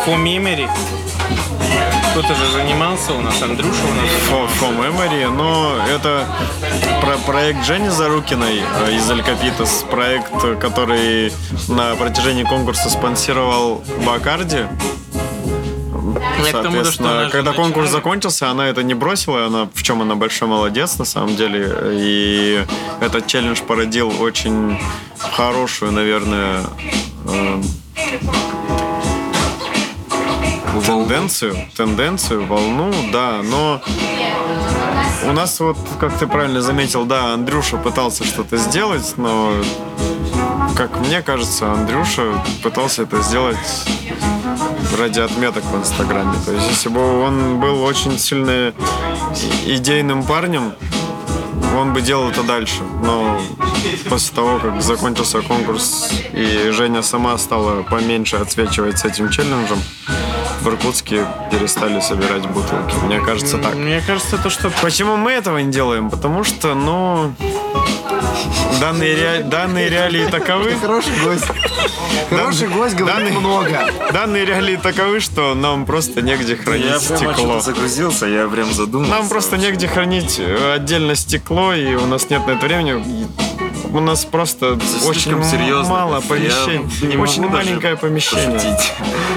For 0.07 0.15
Memory. 0.15 0.69
Кто-то 2.11 2.33
же 2.33 2.49
занимался 2.53 3.11
у 3.13 3.19
нас, 3.19 3.41
Андрюша 3.41 3.83
у 3.83 3.93
нас. 3.93 4.47
For 4.61 4.79
Memory, 4.79 5.29
но 5.29 5.75
это 5.85 6.25
про 7.01 7.17
проект 7.17 7.65
Жени 7.65 7.89
Зарукиной 7.89 8.61
э, 8.85 8.95
из 8.95 9.11
Алькапитас, 9.11 9.83
проект, 9.91 10.31
который 10.61 11.33
на 11.67 11.93
протяжении 11.95 12.43
конкурса 12.43 12.89
спонсировал 12.89 13.83
Бакарди. 14.05 14.65
Я 16.45 16.53
к 16.53 16.63
тому, 16.63 16.83
когда 17.29 17.51
конкурс 17.51 17.87
начала- 17.87 17.91
закончился, 17.91 18.49
она 18.49 18.69
это 18.69 18.83
не 18.83 18.93
бросила, 18.93 19.45
она 19.45 19.67
в 19.73 19.83
чем 19.83 20.01
она 20.01 20.15
большой 20.15 20.47
молодец 20.47 20.97
на 20.99 21.03
самом 21.05 21.35
деле. 21.35 21.69
И 21.91 22.65
этот 23.01 23.27
челлендж 23.27 23.59
породил 23.61 24.21
очень 24.21 24.79
хорошую, 25.19 25.91
наверное, 25.91 26.61
э, 27.25 27.61
тенденцию, 30.87 31.57
тенденцию, 31.75 32.45
волну, 32.45 32.93
да, 33.11 33.41
но 33.43 33.81
у 35.27 35.31
нас 35.33 35.59
вот, 35.59 35.77
как 35.99 36.17
ты 36.17 36.27
правильно 36.27 36.61
заметил, 36.61 37.03
да, 37.03 37.33
Андрюша 37.33 37.75
пытался 37.75 38.23
что-то 38.23 38.55
сделать, 38.55 39.15
но, 39.17 39.51
как 40.77 40.97
мне 41.01 41.21
кажется, 41.21 41.73
Андрюша 41.73 42.41
пытался 42.63 43.03
это 43.03 43.21
сделать 43.21 43.57
ради 44.97 45.19
отметок 45.19 45.65
в 45.65 45.75
Инстаграме. 45.77 46.33
То 46.45 46.53
есть, 46.53 46.69
если 46.69 46.87
бы 46.87 47.21
он 47.21 47.59
был 47.59 47.83
очень 47.83 48.17
сильно 48.17 48.73
идейным 49.65 50.23
парнем, 50.23 50.71
он 51.77 51.93
бы 51.93 51.99
делал 52.01 52.29
это 52.29 52.43
дальше. 52.43 52.81
Но 53.03 53.41
после 54.09 54.33
того, 54.33 54.59
как 54.59 54.81
закончился 54.81 55.41
конкурс, 55.41 56.11
и 56.31 56.69
Женя 56.71 57.01
сама 57.01 57.37
стала 57.37 57.83
поменьше 57.83 58.37
отсвечивать 58.37 58.99
с 58.99 59.05
этим 59.05 59.29
челленджем, 59.29 59.79
в 60.67 60.73
Иркутске 60.73 61.25
перестали 61.51 61.99
собирать 62.01 62.45
бутылки. 62.47 62.95
Мне 63.05 63.19
кажется 63.21 63.57
так. 63.57 63.75
Мне 63.75 64.01
кажется, 64.05 64.37
то, 64.37 64.49
что 64.49 64.69
Почему 64.81 65.15
мы 65.15 65.31
этого 65.31 65.57
не 65.59 65.71
делаем? 65.71 66.09
Потому 66.09 66.43
что, 66.43 66.75
ну, 66.75 67.33
данные, 68.81 69.15
ре- 69.15 69.43
данные 69.43 69.89
реалии 69.89 70.27
таковы. 70.27 70.75
Хороший 70.81 71.13
гость. 71.23 71.45
Хороший 72.29 72.67
гость 72.67 72.95
говорит 72.95 73.31
много. 73.39 73.79
Данные 74.11 74.45
реалии 74.45 74.75
таковы, 74.75 75.19
что 75.21 75.55
нам 75.55 75.85
просто 75.85 76.21
негде 76.21 76.55
хранить 76.57 76.85
Я 76.85 76.99
стекло. 76.99 77.33
что-то 77.33 77.59
загрузился, 77.61 78.25
я 78.25 78.47
прям 78.47 78.71
задумался. 78.73 79.11
Нам 79.13 79.29
просто 79.29 79.57
негде 79.57 79.87
хранить 79.87 80.35
э, 80.39 80.73
отдельно 80.75 81.15
стекло, 81.15 81.73
и 81.73 81.95
у 81.95 82.05
нас 82.07 82.29
нет 82.29 82.45
на 82.45 82.51
это 82.51 82.65
времени. 82.65 83.27
У 83.91 83.99
нас 83.99 84.25
просто 84.25 84.73
очень 84.73 85.21
слишком 85.21 85.43
серьезно. 85.43 85.89
мало 85.93 86.21
помещений. 86.21 86.85
не 87.07 87.17
Очень 87.17 87.47
маленькое 87.47 87.95
помещение. 87.97 88.51
пошутить. 88.59 88.93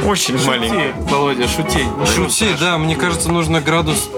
Очень 0.07 0.47
маленькое. 0.47 0.93
шути, 0.93 1.11
Володя, 1.13 1.49
шути. 1.49 1.85
Шути, 2.15 2.49
да, 2.61 2.79
мне 2.79 2.97
кажется, 2.97 3.31
нужно 3.31 3.61
градус 3.61 4.09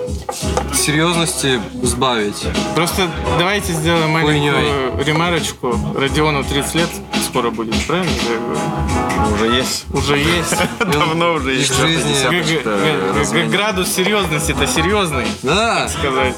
серьезности 0.75 1.61
сбавить. 1.83 2.47
Просто 2.75 3.09
давайте 3.39 3.73
сделаем 3.73 4.11
маленькую 4.11 5.05
ремарочку. 5.05 5.79
Родиону 5.97 6.43
30 6.45 6.75
лет 6.75 6.89
скоро 7.27 7.51
будет, 7.51 7.75
правильно? 7.87 8.11
я 8.11 8.39
говорю? 8.39 9.35
Уже 9.35 9.57
есть. 9.57 9.85
Уже 9.93 10.19
есть. 10.19 10.57
Давно 10.79 11.35
уже 11.35 11.53
есть. 11.55 11.75
жизни. 11.77 13.47
Градус 13.49 13.89
серьезности-то 13.93 14.67
серьезный, 14.67 15.27
Да, 15.43 15.89
сказать. 15.89 16.35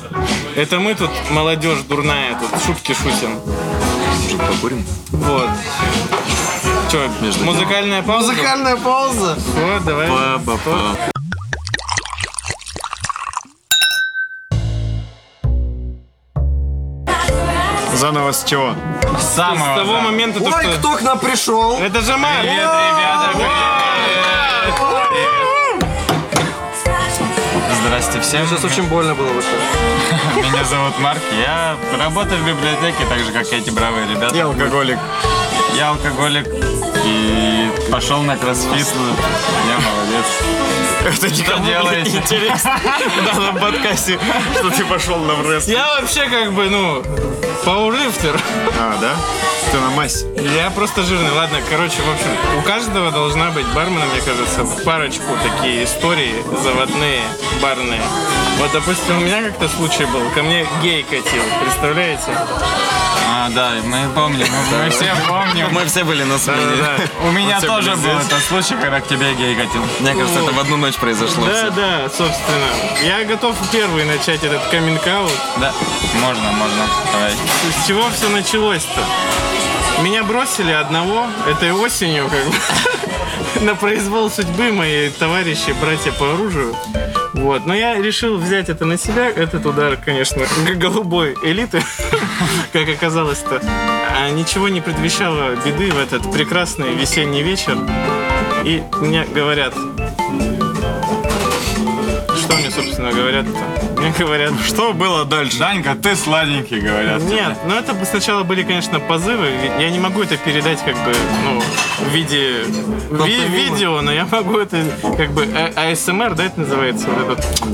Это 0.57 0.79
мы 0.79 0.95
тут, 0.95 1.11
молодежь 1.31 1.79
дурная, 1.89 2.39
тут 2.39 2.63
шутки 2.65 2.93
шутим. 2.93 3.39
Покурим? 4.49 4.85
Вот. 5.11 5.49
Че, 6.91 7.11
Между 7.21 7.45
музыкальная 7.45 8.03
пауза? 8.03 8.33
музыкальная 8.33 8.77
пауза. 8.77 9.37
Вот, 9.57 9.85
давай. 9.85 10.09
Па-па-па. 10.09 11.11
Заново 17.95 18.33
с 18.33 18.45
чего? 18.45 18.75
С 19.19 19.37
того 19.37 20.01
момента, 20.01 20.41
то, 20.41 20.47
Ой, 20.47 20.63
что... 20.65 20.79
кто 20.79 20.97
к 20.97 21.03
нам 21.03 21.19
пришел? 21.19 21.79
Это 21.79 22.01
же 22.01 22.17
Марк. 22.17 22.41
Привет, 22.43 22.59
ребята. 22.59 23.85
Здрасте 28.05 28.21
всем. 28.21 28.47
Сейчас 28.47 28.65
очень 28.65 28.87
больно 28.89 29.15
было 29.15 29.29
так. 29.29 30.37
Меня 30.45 30.63
зовут 30.65 30.99
Марк. 30.99 31.23
Я 31.39 31.77
работаю 31.99 32.43
в 32.43 32.47
библиотеке, 32.47 33.07
так 33.09 33.19
же, 33.21 33.33
как 33.33 33.51
эти 33.51 33.71
бравые 33.71 34.07
ребята. 34.07 34.37
Я 34.37 34.45
алкоголик. 34.45 34.99
Я 35.75 35.89
алкоголик 35.89 36.47
и 37.05 37.64
пошел 37.95 38.23
на 38.23 38.37
кроссфит. 38.37 38.89
Я 39.69 39.79
молодец. 39.79 40.27
Это 41.05 41.33
никому 41.33 41.65
делаете? 41.65 42.11
не 42.11 42.17
интересно 42.17 42.73
в 42.83 43.37
данном 43.37 43.57
подкасте, 43.57 44.19
что 44.59 44.71
ты 44.71 44.85
пошел 44.85 45.17
на 45.19 45.35
врест. 45.35 45.69
Я 45.69 45.87
вообще 46.01 46.25
как 46.29 46.53
бы, 46.55 46.69
ну, 46.69 47.05
пауэрлифтер. 47.65 48.37
А, 48.81 48.99
да? 49.01 49.15
Ты 49.71 49.79
на 49.79 49.91
массе. 49.91 50.27
Я 50.57 50.71
просто 50.71 51.05
жирный. 51.05 51.31
Ладно, 51.31 51.59
короче, 51.71 52.03
в 52.03 52.13
общем, 52.13 52.59
у 52.59 52.63
каждого 52.63 53.13
должна 53.13 53.53
быть 53.53 53.67
бармена, 53.69 54.07
мне 54.07 54.23
кажется, 54.23 54.65
парочку 54.85 55.39
такие 55.45 55.85
истории 55.85 56.35
заводные, 56.65 57.23
барные. 57.63 58.03
Вот, 58.59 58.73
допустим, 58.73 59.19
у 59.19 59.21
меня 59.21 59.41
как-то 59.41 59.69
случай 59.69 60.05
был. 60.07 60.29
Ко 60.31 60.43
мне 60.43 60.67
гей 60.83 61.05
катил, 61.05 61.43
представляете? 61.63 62.33
А, 63.37 63.51
да, 63.51 63.73
мы 63.85 64.09
помним. 64.15 64.47
Мы, 64.71 64.85
мы 64.85 64.91
все 64.91 65.13
помним. 65.27 65.67
Мы 65.73 65.85
все 65.87 66.05
были 66.05 66.23
на 66.23 66.39
смене. 66.39 66.61
У 67.25 67.33
меня 67.33 67.59
все 67.59 67.67
тоже 67.67 67.97
был 67.97 68.17
этот 68.17 68.41
случай, 68.45 68.77
когда 68.81 69.01
к 69.01 69.09
тебе 69.09 69.35
гей 69.35 69.57
катил. 69.57 69.83
Мне 69.99 70.15
кажется, 70.15 70.39
это 70.39 70.53
в 70.53 70.59
одну 70.61 70.77
ночь 70.77 70.95
произошло. 70.95 71.45
Да, 71.45 71.53
всё. 71.53 71.71
да, 71.73 72.09
собственно. 72.11 72.69
Я 73.03 73.25
готов 73.25 73.57
первый 73.73 74.05
начать 74.05 74.45
этот 74.45 74.63
каминг-аут. 74.69 75.33
Да, 75.57 75.73
можно, 76.21 76.53
можно. 76.53 76.87
Давай. 77.13 77.33
С 77.33 77.89
чего 77.89 78.09
все 78.11 78.29
началось-то? 78.29 79.03
Меня 80.03 80.23
бросили 80.23 80.71
одного 80.71 81.27
этой 81.49 81.73
осенью, 81.73 82.29
как 82.29 82.45
бы, 82.45 83.65
на 83.65 83.75
произвол 83.75 84.31
судьбы 84.31 84.71
мои 84.71 85.11
товарищи, 85.11 85.75
братья 85.81 86.13
по 86.13 86.35
оружию. 86.35 86.77
Вот. 87.35 87.67
Но 87.67 87.75
я 87.75 87.97
решил 88.01 88.39
взять 88.39 88.69
это 88.69 88.85
на 88.85 88.97
себя, 88.97 89.29
этот 89.29 89.67
удар, 89.67 89.97
конечно, 89.97 90.47
голубой 90.77 91.35
элиты, 91.43 91.83
как 92.73 92.89
оказалось-то. 92.89 93.61
А 94.17 94.31
ничего 94.31 94.69
не 94.69 94.81
предвещало 94.81 95.55
беды 95.57 95.91
в 95.91 95.99
этот 95.99 96.31
прекрасный 96.33 96.95
весенний 96.95 97.43
вечер. 97.43 97.79
И 98.65 98.83
мне 99.01 99.25
говорят, 99.25 99.75
что 102.37 102.57
мне, 102.57 102.71
собственно, 102.71 103.13
говорят-то? 103.13 103.94
Мне 104.05 104.13
говорят, 104.19 104.53
Что 104.67 104.93
было 104.93 105.25
дальше? 105.25 105.59
Данька, 105.59 105.95
ты 105.95 106.15
сладенький, 106.15 106.79
говорят. 106.81 107.23
Нет, 107.23 107.57
ну 107.67 107.75
это 107.75 107.95
сначала 108.05 108.43
были, 108.43 108.63
конечно, 108.63 109.01
позывы. 109.01 109.49
Я 109.79 109.89
не 109.91 109.99
могу 109.99 110.23
это 110.23 110.37
передать 110.37 110.79
как 110.85 110.95
бы, 111.05 111.15
ну, 111.45 111.63
в 112.07 112.09
виде 112.13 112.65
ви- 113.11 113.47
видео, 113.49 114.03
но 114.03 114.13
я 114.13 114.27
могу 114.27 114.59
это 114.59 114.85
как 115.17 115.31
бы 115.33 115.49
а- 115.55 115.91
АСМР, 115.93 116.35
да, 116.35 116.45
это 116.45 116.61
называется? 116.61 117.07
Вот 117.09 117.39
этот. 117.39 117.45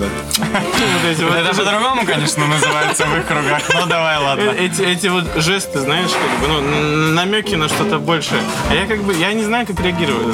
Вот 0.40 1.10
эти 1.10 1.22
вот 1.22 1.34
Это 1.34 1.54
по-другому, 1.56 2.04
конечно, 2.06 2.46
называется 2.46 3.06
в 3.06 3.18
их 3.18 3.26
кругах. 3.26 3.62
Ну 3.74 3.86
давай, 3.86 4.18
ладно. 4.18 4.42
Э- 4.42 4.66
Эти, 4.66 4.82
эти 4.82 5.06
вот 5.08 5.24
жесты, 5.36 5.80
знаешь, 5.80 6.10
как 6.10 6.40
бы, 6.40 6.48
ну, 6.48 6.58
н- 6.60 7.14
намеки 7.14 7.54
на 7.56 7.68
что-то 7.68 7.98
большее. 7.98 8.40
А 8.70 8.74
я 8.74 8.86
как 8.86 9.02
бы, 9.02 9.14
я 9.14 9.32
не 9.32 9.42
знаю, 9.44 9.66
как 9.66 9.80
реагировать. 9.80 10.26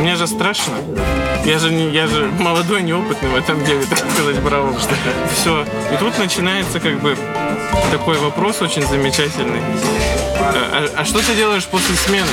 Мне 0.00 0.14
же 0.16 0.26
страшно. 0.26 0.74
Я 1.44 1.58
же, 1.58 1.70
не, 1.70 1.90
я 1.90 2.06
же 2.08 2.28
молодой, 2.40 2.82
неопытный 2.82 3.28
в 3.30 3.36
этом 3.36 3.64
деле, 3.64 3.84
так 3.88 3.98
сказать, 3.98 4.38
браво. 4.40 4.74
Все. 5.34 5.64
И 5.92 5.96
тут 5.98 6.18
начинается 6.18 6.80
как 6.80 6.98
бы 7.00 7.16
такой 7.90 8.18
вопрос 8.18 8.62
очень 8.62 8.86
замечательный. 8.86 9.60
А, 10.38 10.88
а- 10.96 11.00
а 11.00 11.04
что 11.04 11.20
ты 11.20 11.34
делаешь 11.34 11.64
после 11.66 11.94
смены? 11.96 12.28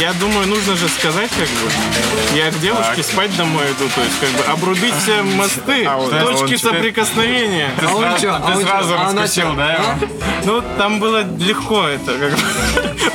Я 0.00 0.12
думаю, 0.14 0.46
нужно 0.48 0.74
же 0.76 0.88
сказать, 0.88 1.30
как 1.30 1.46
бы, 1.48 2.36
я 2.36 2.50
к 2.50 2.58
девушке 2.58 3.02
спать 3.04 3.34
домой 3.36 3.64
иду, 3.66 3.88
то 3.94 4.00
есть, 4.00 4.18
как 4.18 4.28
бы, 4.30 4.42
обрубить 4.52 4.94
все 4.96 5.22
мосты, 5.22 5.84
А 5.84 5.96
вот- 5.96 6.12
а 6.12 6.20
точки 6.24 6.56
теперь- 6.56 6.58
соприкосновения. 6.58 7.70
А 7.80 7.94
он 7.94 8.02
Сразу-? 8.02 8.28
А 8.30 8.40
Ты 8.40 8.56
он 8.58 8.62
сразу 8.64 8.94
А 8.94 9.06
она 9.08 9.22
раскусил, 9.22 9.50
чё? 9.50 9.54
да? 9.56 9.72
его? 9.74 9.84
Ну, 10.46 10.62
там 10.78 10.98
было 10.98 11.22
легко 11.38 11.84
это, 11.86 12.12
как 12.18 12.32
бы, 12.32 12.38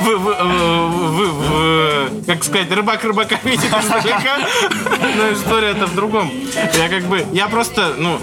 вы- 0.00 0.16
вы- 0.16 0.88
вы- 0.88 1.30
вы- 1.32 2.22
как 2.26 2.44
сказать, 2.44 2.70
рыбак 2.72 3.04
рыбака 3.04 3.36
видит 3.44 3.64
издалека, 3.66 4.38
но 5.16 5.32
история-то 5.32 5.86
в 5.86 5.94
другом. 5.94 6.32
Я 6.78 6.88
как 6.88 7.02
бы, 7.04 7.26
я 7.32 7.48
просто, 7.48 7.94
ну, 7.98 8.18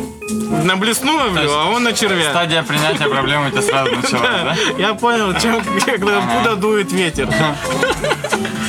на 0.64 0.76
блесну 0.78 1.16
ловлю, 1.16 1.50
а 1.54 1.66
он 1.66 1.84
на 1.84 1.94
червя. 1.94 2.32
Стадия 2.32 2.64
принятия 2.64 3.08
проблемы 3.08 3.48
у 3.48 3.52
тебя 3.52 3.62
сразу 3.62 3.92
началась, 3.96 4.22
да? 4.22 4.56
Я 4.80 4.94
понял, 4.96 5.34
чем, 5.40 5.62
когда, 5.86 6.18
откуда 6.18 6.56
дует 6.56 6.92
ветер. 6.92 7.30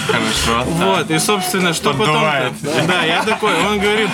Хорошо. 0.06 0.64
Вот, 0.64 1.10
и, 1.10 1.18
собственно, 1.18 1.72
что 1.72 1.90
потом... 1.90 2.06
Поддувает. 2.06 2.52
Да, 2.86 3.02
я 3.02 3.22
такой, 3.22 3.54
он 3.54 3.78
говорит, 3.78 4.08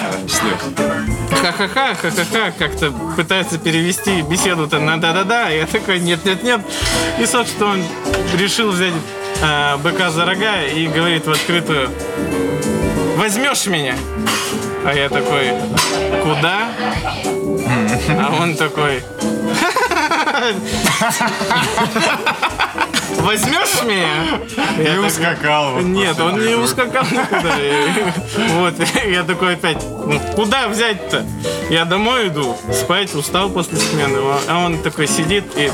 ха-ха-ха, 1.31 1.95
ха-ха-ха, 1.95 2.53
как-то 2.59 2.93
пытается 3.17 3.59
перевести 3.59 4.23
беседу-то 4.23 4.79
на 4.79 5.01
да-да-да, 5.01 5.49
я 5.49 5.67
такой, 5.67 6.01
нет-нет-нет. 6.01 6.61
И, 7.19 7.27
собственно, 7.27 7.71
он 7.73 7.83
решил 8.39 8.71
взять 8.71 8.95
э, 9.43 9.77
быка 9.79 10.11
за 10.11 10.25
рога 10.25 10.63
и 10.63 10.87
говорит 10.87 11.27
в 11.27 11.31
открытую, 11.31 11.91
возьмешь 13.17 13.67
меня? 13.67 13.95
А 14.85 14.93
я 14.93 15.09
такой, 15.09 15.53
куда? 16.23 16.69
А 18.11 18.37
он 18.41 18.55
такой, 18.57 19.03
возьмешь 23.19 23.83
меня? 23.85 24.41
Я 24.77 24.83
И 24.83 24.87
такой, 24.87 25.07
ускакал. 25.09 25.73
вот 25.75 25.83
нет, 25.83 26.19
он 26.21 26.45
не 26.45 26.55
ускакал 26.55 27.05
никуда. 27.05 27.55
Вот, 28.55 28.75
я 29.07 29.23
такой 29.23 29.55
опять, 29.55 29.83
ну, 30.07 30.21
куда 30.35 30.69
взять-то? 30.69 31.25
Я 31.71 31.85
домой 31.85 32.29
иду, 32.29 32.57
спать, 32.73 33.15
устал 33.15 33.51
после 33.51 33.79
смены. 33.79 34.19
А 34.49 34.65
он 34.65 34.79
такой 34.79 35.07
сидит 35.07 35.45
и, 35.57 35.71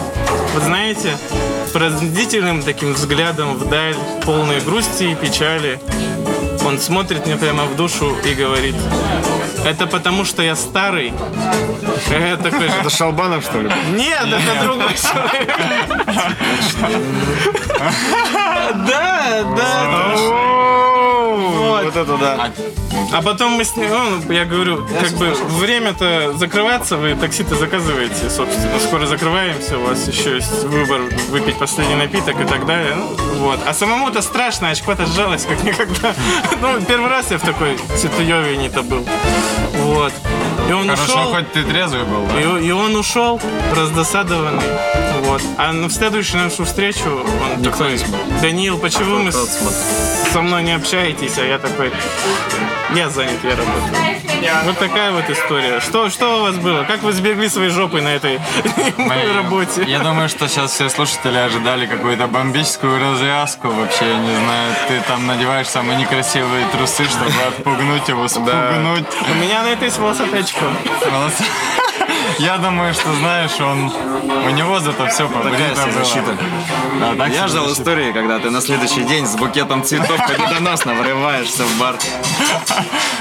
вот 0.54 0.62
знаете, 0.62 1.16
пронзительным 1.72 2.62
таким 2.62 2.94
взглядом 2.94 3.54
вдаль, 3.54 3.96
полной 4.24 4.60
грусти 4.60 5.04
и 5.04 5.14
печали, 5.14 5.80
он 6.64 6.78
смотрит 6.78 7.26
мне 7.26 7.36
прямо 7.36 7.64
в 7.64 7.76
душу 7.76 8.16
и 8.24 8.34
говорит, 8.34 8.74
это 9.64 9.86
потому, 9.86 10.24
что 10.24 10.42
я 10.42 10.56
старый. 10.56 11.12
Я 12.10 12.36
такой, 12.36 12.68
Это 12.80 12.90
Шалбанов, 12.90 13.44
что 13.44 13.60
ли? 13.60 13.70
нет, 13.92 14.26
это 14.26 14.62
другой 14.64 14.94
человек. 14.94 15.56
Да, 18.86 19.42
да. 19.56 20.89
Вот. 21.36 21.84
Вот 21.84 21.96
это 21.96 22.16
да. 22.16 22.50
А 23.12 23.22
потом 23.22 23.52
мы 23.52 23.64
с 23.64 23.76
ним, 23.76 23.88
ну, 23.90 24.32
я 24.32 24.44
говорю, 24.44 24.86
как 25.00 25.10
бы 25.12 25.34
время-то 25.58 26.34
закрываться, 26.36 26.96
вы 26.96 27.14
такси-то 27.14 27.54
заказываете, 27.56 28.28
собственно. 28.30 28.78
Скоро 28.80 29.06
закрываемся, 29.06 29.78
у 29.78 29.82
вас 29.86 30.06
еще 30.08 30.36
есть 30.36 30.64
выбор 30.64 31.00
выпить 31.30 31.56
последний 31.58 31.94
напиток 31.96 32.40
и 32.40 32.44
так 32.44 32.66
далее. 32.66 32.94
Ну, 32.96 33.16
вот. 33.38 33.60
А 33.66 33.74
самому-то 33.74 34.22
страшно, 34.22 34.70
очко-то 34.70 35.06
сжалось 35.06 35.44
как 35.44 35.62
никогда. 35.64 36.14
Ну, 36.60 36.80
первый 36.86 37.08
раз 37.10 37.30
я 37.30 37.38
в 37.38 37.42
такой 37.42 37.78
ситуевине-то 37.96 38.82
был. 38.82 39.04
Вот. 39.76 40.12
И 40.68 40.72
он 40.72 40.84
Хорошо, 40.88 41.02
ушел. 41.20 41.34
хоть 41.34 41.52
ты 41.52 41.64
трезвый 41.64 42.04
был. 42.04 42.26
да? 42.26 42.40
И, 42.60 42.66
и 42.66 42.70
он 42.70 42.94
ушел 42.96 43.40
раздосадованный. 43.76 44.62
Вот. 45.22 45.42
А 45.58 45.72
на- 45.72 45.90
следующую 45.90 46.42
нашу 46.44 46.64
встречу 46.64 47.08
он 47.56 47.62
такой, 47.62 47.98
Даниил, 48.40 48.78
почему 48.78 49.24
вы 49.24 49.32
с- 49.32 49.58
со 50.32 50.42
мной 50.42 50.62
не 50.62 50.72
общаетесь? 50.72 51.19
А 51.22 51.44
я 51.44 51.58
такой, 51.58 51.92
я 52.94 53.10
занят, 53.10 53.38
я 53.44 53.50
работаю. 53.50 54.64
Вот 54.64 54.78
такая 54.78 55.12
вот 55.12 55.28
история. 55.28 55.78
Что, 55.80 56.08
что 56.08 56.38
у 56.38 56.42
вас 56.44 56.56
было? 56.56 56.84
Как 56.84 57.02
вы 57.02 57.12
сбегли 57.12 57.46
своей 57.50 57.68
жопой 57.68 58.00
на 58.00 58.08
этой 58.08 58.40
Мы- 58.96 59.32
работе? 59.34 59.82
Я 59.86 59.98
думаю, 59.98 60.30
что 60.30 60.48
сейчас 60.48 60.72
все 60.72 60.88
слушатели 60.88 61.36
ожидали 61.36 61.86
какую-то 61.86 62.26
бомбическую 62.26 62.98
развязку. 62.98 63.68
Вообще, 63.68 64.08
я 64.08 64.16
не 64.16 64.34
знаю, 64.34 64.74
ты 64.88 65.00
там 65.06 65.26
надеваешь 65.26 65.68
самые 65.68 65.98
некрасивые 65.98 66.64
трусы, 66.72 67.04
чтобы 67.04 67.30
отпугнуть 67.48 68.08
его, 68.08 68.26
спугнуть. 68.26 69.04
У 69.30 69.34
меня 69.34 69.62
на 69.62 69.68
это 69.68 69.84
есть 69.84 69.98
волосаточка. 69.98 70.64
Молодцы. 71.12 71.44
Я 72.40 72.56
думаю, 72.56 72.94
что 72.94 73.12
знаешь, 73.16 73.60
он 73.60 73.92
у 74.24 74.50
него 74.50 74.80
зато 74.80 75.06
все 75.08 75.28
Такая 75.28 75.74
себе 75.74 75.92
защита. 75.92 76.38
Да, 76.98 77.14
так 77.14 77.28
Я 77.28 77.34
себе 77.34 77.48
ждал 77.48 77.64
защита. 77.66 77.82
истории, 77.82 78.12
когда 78.12 78.38
ты 78.38 78.48
на 78.48 78.62
следующий 78.62 79.04
день 79.04 79.26
с 79.26 79.36
букетом 79.36 79.84
цветов 79.84 80.18
победоносно 80.26 80.94
врываешься 80.94 81.64
в 81.64 81.78
бар. 81.78 81.96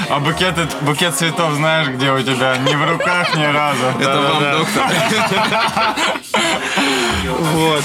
А 0.10 0.20
букет, 0.20 0.56
букет 0.82 1.16
цветов 1.16 1.54
знаешь, 1.56 1.90
где 1.90 2.12
у 2.12 2.22
тебя? 2.24 2.56
Не 2.58 2.76
в 2.76 2.90
руках 2.90 3.36
ни 3.36 3.44
разу. 3.44 3.86
Это 4.00 4.22
вам, 4.22 4.44
доктор. 4.60 4.84
Вот. 7.54 7.84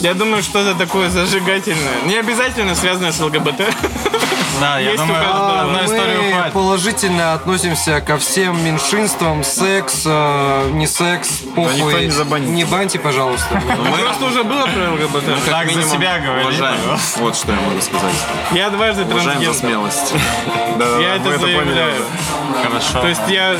Я 0.00 0.14
думаю, 0.14 0.42
что-то 0.42 0.74
такое 0.74 1.08
зажигательное. 1.08 2.02
Не 2.06 2.16
обязательно 2.16 2.74
связанное 2.74 3.12
с 3.12 3.20
ЛГБТ. 3.20 3.60
Да, 4.60 4.78
я 4.78 4.90
Есть 4.92 5.02
думаю, 5.02 5.22
одну 5.60 5.84
историю 5.84 6.22
Мы 6.22 6.32
хватит. 6.32 6.52
положительно 6.52 7.34
относимся 7.34 8.00
ко 8.00 8.18
всем 8.18 8.62
меньшинствам, 8.64 9.42
секс, 9.44 10.02
э, 10.04 10.70
не 10.72 10.86
секс, 10.86 11.40
похуй. 11.56 11.74
никто 11.74 11.98
не 11.98 12.10
забанит. 12.10 12.48
Не 12.50 12.64
баньте, 12.64 12.98
пожалуйста. 12.98 13.60
Просто 14.00 14.24
уже 14.26 14.44
было 14.44 14.66
про 14.66 14.92
ЛГБТ. 14.92 15.44
Так 15.46 15.70
за 15.70 15.82
себя 15.82 16.18
говори. 16.20 16.44
Уважаем. 16.44 16.76
Вот 17.16 17.36
что 17.36 17.52
я 17.52 17.58
могу 17.60 17.80
сказать. 17.80 18.14
Я 18.52 18.70
дважды 18.70 19.04
Уважаем 19.04 19.24
за 19.24 19.30
трансгендер. 19.30 19.54
смелость. 19.54 20.12
Я 20.78 21.18
мы 21.18 21.30
это 21.30 21.38
поняли 21.40 21.40
заявляю. 21.40 21.94
уже. 21.94 22.68
Хорошо. 22.68 23.00
То 23.00 23.08
есть 23.08 23.20
я 23.28 23.56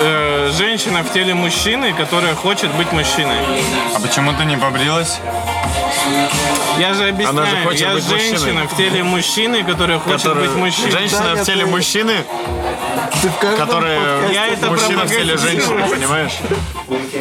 э, 0.00 0.50
женщина 0.56 1.02
в 1.02 1.12
теле 1.12 1.34
мужчины, 1.34 1.92
которая 1.92 2.34
хочет 2.34 2.70
быть 2.74 2.92
мужчиной. 2.92 3.36
А 3.94 4.00
почему 4.00 4.32
ты 4.32 4.44
не 4.44 4.56
побрилась? 4.56 5.20
Я 6.78 6.94
же 6.94 7.08
объясняю, 7.08 7.30
Она 7.30 7.46
же 7.46 7.56
хочет 7.64 7.80
я 7.80 7.92
быть 7.94 8.04
женщина 8.08 8.38
мужчиной. 8.38 8.66
в 8.68 8.76
теле 8.76 9.02
мужчины, 9.04 9.64
которая 9.64 9.98
хочет 9.98 10.35
быть 10.36 10.54
мужчиной. 10.54 10.90
Женщина 10.90 11.34
в 11.36 11.42
теле 11.44 11.66
мужчины, 11.66 12.24
которая 13.56 14.28
Я 14.30 14.46
это 14.48 14.66
мужчина 14.70 15.04
в 15.04 15.08
теле 15.08 15.36
женщины, 15.36 15.82
понимаешь? 15.88 16.32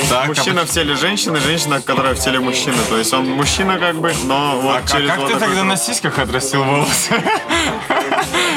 Так, 0.09 0.27
Мужчина 0.27 0.65
в 0.65 0.69
теле 0.69 0.95
женщины, 0.95 1.39
женщина, 1.39 1.81
которая 1.81 2.13
в 2.15 2.19
теле 2.19 2.39
мужчины. 2.39 2.77
То 2.89 2.97
есть 2.97 3.13
он 3.13 3.25
мужчина 3.29 3.77
как 3.79 3.95
бы, 3.95 4.13
но 4.25 4.59
вот 4.61 4.75
а, 4.75 4.81
а 4.83 4.87
через 4.87 5.09
как 5.09 5.19
вот 5.19 5.31
ты 5.31 5.39
тогда 5.39 5.63
на 5.63 5.77
сиськах 5.77 6.19
отрастил 6.19 6.63
волосы? 6.63 7.13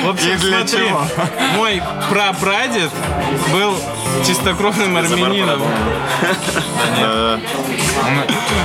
В 0.05 0.11
общем, 0.11 0.31
И 0.33 0.37
для 0.37 0.59
смотри, 0.67 0.89
чего? 0.89 1.03
мой 1.57 1.83
прапрадед 2.11 2.91
был 3.53 3.75
чистокровным 4.27 4.97
армянином. 4.97 5.63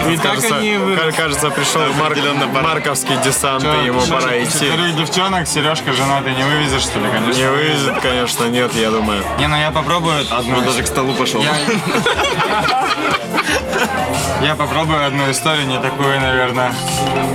И 0.09 0.17
так 0.17 0.35
Кажется, 0.35 0.57
они 0.57 0.77
кажется, 1.15 1.49
пришел 1.49 1.81
Марк- 1.99 2.61
марковский 2.63 3.15
десант, 3.23 3.63
и 3.63 3.85
ему 3.85 4.01
пора 4.01 4.43
идти. 4.43 4.69
Девчонок, 4.97 5.47
Сережка 5.47 5.82
женатый 5.91 6.33
не 6.35 6.43
вывезешь, 6.43 6.83
что 6.83 6.99
ли, 6.99 7.09
конечно? 7.09 7.39
Не 7.39 7.49
вывезет, 7.49 7.99
конечно, 7.99 8.45
нет, 8.45 8.73
я 8.75 8.89
думаю. 8.91 9.23
Не, 9.39 9.47
ну 9.47 9.57
я 9.57 9.71
попробую 9.71 10.21
одну. 10.31 10.57
Он 10.57 10.63
даже 10.63 10.83
к 10.83 10.87
столу 10.87 11.13
пошел. 11.13 11.41
Я, 11.41 11.53
Я 14.41 14.55
попробую 14.55 15.05
одну 15.05 15.29
историю, 15.31 15.67
не 15.67 15.79
такую, 15.79 16.19
наверное, 16.19 16.73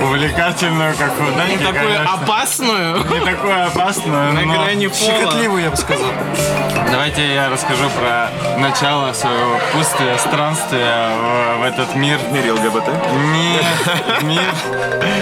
увлекательную, 0.01 0.95
как 0.95 1.11
у 1.19 1.37
Даньки, 1.37 1.63
Такую 1.63 1.93
конечно. 1.93 2.13
опасную. 2.13 2.97
Не 2.97 3.19
такую 3.25 3.65
опасную, 3.65 4.33
На 4.33 4.41
но... 4.41 4.53
грани 4.53 4.87
пола. 4.87 4.99
Щекотливый, 4.99 5.63
я 5.63 5.69
бы 5.71 5.77
сказал. 5.77 6.11
Давайте 6.91 7.33
я 7.33 7.49
расскажу 7.49 7.89
про 7.89 8.29
начало 8.59 9.13
своего 9.13 9.59
путствия, 9.73 10.17
странствия 10.17 11.09
в, 11.09 11.61
в 11.61 11.63
этот 11.63 11.95
мир. 11.95 12.17
В 12.17 12.31
мире 12.31 12.51
ЛГБТ. 12.51 12.89
Нет, 13.33 14.23
мир 14.23 14.53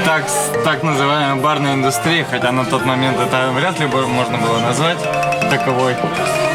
так, 0.06 0.24
так 0.64 0.84
называемой 0.84 1.42
барной 1.42 1.74
индустрии, 1.74 2.26
хотя 2.30 2.52
на 2.52 2.66
тот 2.66 2.86
момент 2.86 3.18
это 3.20 3.52
вряд 3.52 3.80
ли 3.80 3.88
бы 3.88 4.08
можно 4.08 4.38
было 4.38 4.60
назвать 4.60 4.98
таковой. 5.50 5.96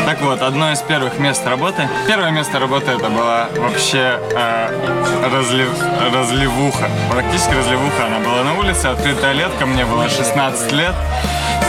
Так 0.07 0.20
вот, 0.20 0.43
одно 0.43 0.73
из 0.73 0.81
первых 0.81 1.18
мест 1.18 1.47
работы. 1.47 1.89
Первое 2.09 2.31
место 2.31 2.59
работы 2.59 2.91
это 2.91 3.09
была 3.09 3.49
вообще 3.57 4.18
э, 4.35 5.22
разлив- 5.23 6.12
разливуха. 6.14 6.89
Практически 7.11 7.55
разливуха. 7.55 8.07
Она 8.07 8.18
была 8.18 8.43
на 8.45 8.59
улице, 8.59 8.87
открытая 8.87 9.33
летка, 9.33 9.66
мне 9.66 9.85
было 9.85 10.09
16 10.09 10.73
лет. 10.73 10.95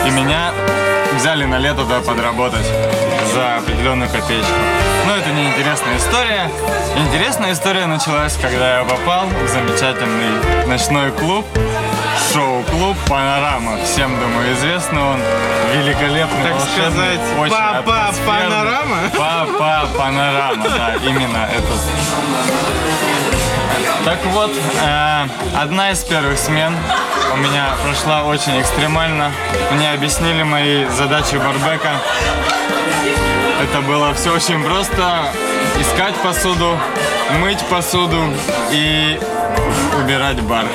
И 0.08 0.10
меня 0.12 0.52
взяли 1.16 1.46
на 1.46 1.60
лето 1.60 1.84
туда 1.84 2.00
подработать 2.02 2.66
за 3.34 3.58
определенную 3.58 4.10
копеечку. 4.10 4.52
Но 5.08 5.16
это 5.16 5.30
не 5.32 5.48
интересная 5.48 5.98
история. 5.98 6.50
Интересная 6.96 7.54
история 7.54 7.86
началась, 7.86 8.36
когда 8.42 8.80
я 8.80 8.84
попал 8.84 9.26
в 9.28 9.48
замечательный 9.50 10.66
ночной 10.68 11.12
клуб, 11.12 11.46
шоу-клуб 12.34 12.96
«Панорама». 13.08 13.78
Всем, 13.84 14.18
думаю, 14.20 14.54
известно 14.54 15.12
он. 15.12 15.20
Великолепный, 15.74 16.44
Так 16.44 16.54
волшебный, 16.54 16.92
сказать, 16.92 17.20
очень 17.40 17.52
«Папа 17.52 18.08
атмосферный. 18.08 18.50
Панорама»? 18.50 18.98
Папа 19.18 19.88
Панорама, 19.98 20.64
да, 20.70 20.94
именно 21.04 21.50
этот. 21.52 21.82
Так 24.06 24.20
вот, 24.26 24.52
э, 24.52 25.28
одна 25.56 25.92
из 25.92 26.00
первых 26.04 26.38
смен 26.38 26.76
у 27.34 27.38
меня 27.38 27.76
прошла 27.84 28.24
очень 28.24 28.60
экстремально. 28.60 29.32
Мне 29.72 29.92
объяснили 29.92 30.44
мои 30.44 30.86
задачи 30.90 31.36
барбека. 31.36 31.92
Это 33.62 33.82
было 33.82 34.14
все 34.14 34.32
очень 34.32 34.64
просто. 34.64 35.26
Искать 35.80 36.16
посуду, 36.16 36.78
мыть 37.40 37.62
посуду 37.70 38.34
и 38.72 39.20
убирать 39.98 40.42
бар. 40.42 40.66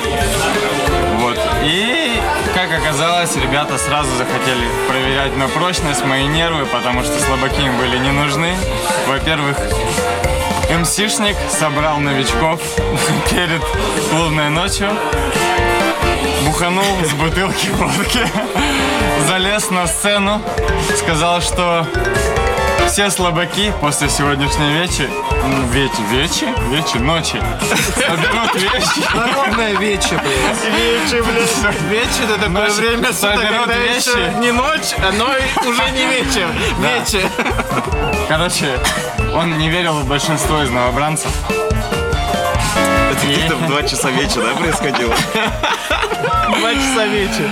Вот. 1.19 1.37
И, 1.63 2.19
как 2.53 2.71
оказалось, 2.71 3.35
ребята 3.35 3.77
сразу 3.77 4.09
захотели 4.17 4.67
проверять 4.87 5.35
на 5.37 5.47
прочность 5.47 6.03
мои 6.05 6.25
нервы, 6.27 6.65
потому 6.65 7.03
что 7.03 7.19
слабаки 7.19 7.61
им 7.61 7.77
были 7.77 7.97
не 7.97 8.11
нужны. 8.11 8.55
Во-первых, 9.07 9.57
МСишник 10.69 11.35
собрал 11.49 11.97
новичков 11.99 12.61
перед 13.29 13.61
клубной 14.09 14.49
ночью, 14.49 14.89
буханул 16.45 16.83
с 17.05 17.13
бутылки 17.13 17.67
водки, 17.71 18.19
залез 19.27 19.69
на 19.71 19.87
сцену, 19.87 20.41
сказал, 20.97 21.41
что 21.41 21.85
все 22.87 23.09
слабаки 23.11 23.71
после 23.81 24.09
сегодняшней 24.09 24.71
вечи, 24.73 25.07
м, 25.43 25.67
вечи, 25.69 26.01
вечи, 26.11 26.45
вечи, 26.69 26.97
ночи, 26.97 27.41
соберут 27.95 28.55
вещи 28.55 29.15
Народное 29.15 29.75
вече, 29.75 30.09
блядь. 30.17 30.73
Вече, 30.75 31.21
блядь. 31.23 31.81
Вече 31.89 32.23
это 32.23 32.35
такое 32.35 32.67
Ночь. 32.67 32.73
время 32.77 33.13
суток, 33.13 33.41
когда 33.41 33.75
вещи. 33.75 34.39
не 34.39 34.51
ночь, 34.51 34.93
а 34.97 35.11
но 35.11 35.25
уже 35.69 35.91
не 35.91 36.05
вечер. 36.07 36.47
Вечер. 36.79 37.29
Короче, 38.29 38.79
он 39.33 39.57
не 39.57 39.71
верил 39.71 39.93
в 39.93 40.07
большинство 40.07 40.61
из 40.61 40.69
новобранцев. 40.69 41.31
Это 43.11 43.25
где-то 43.25 43.55
в 43.55 43.65
2 43.65 43.83
часа 43.83 44.11
вечера, 44.11 44.43
да, 44.43 44.53
происходило? 44.53 45.15
Два 46.59 46.73
часа 46.75 47.05
вечер. 47.07 47.49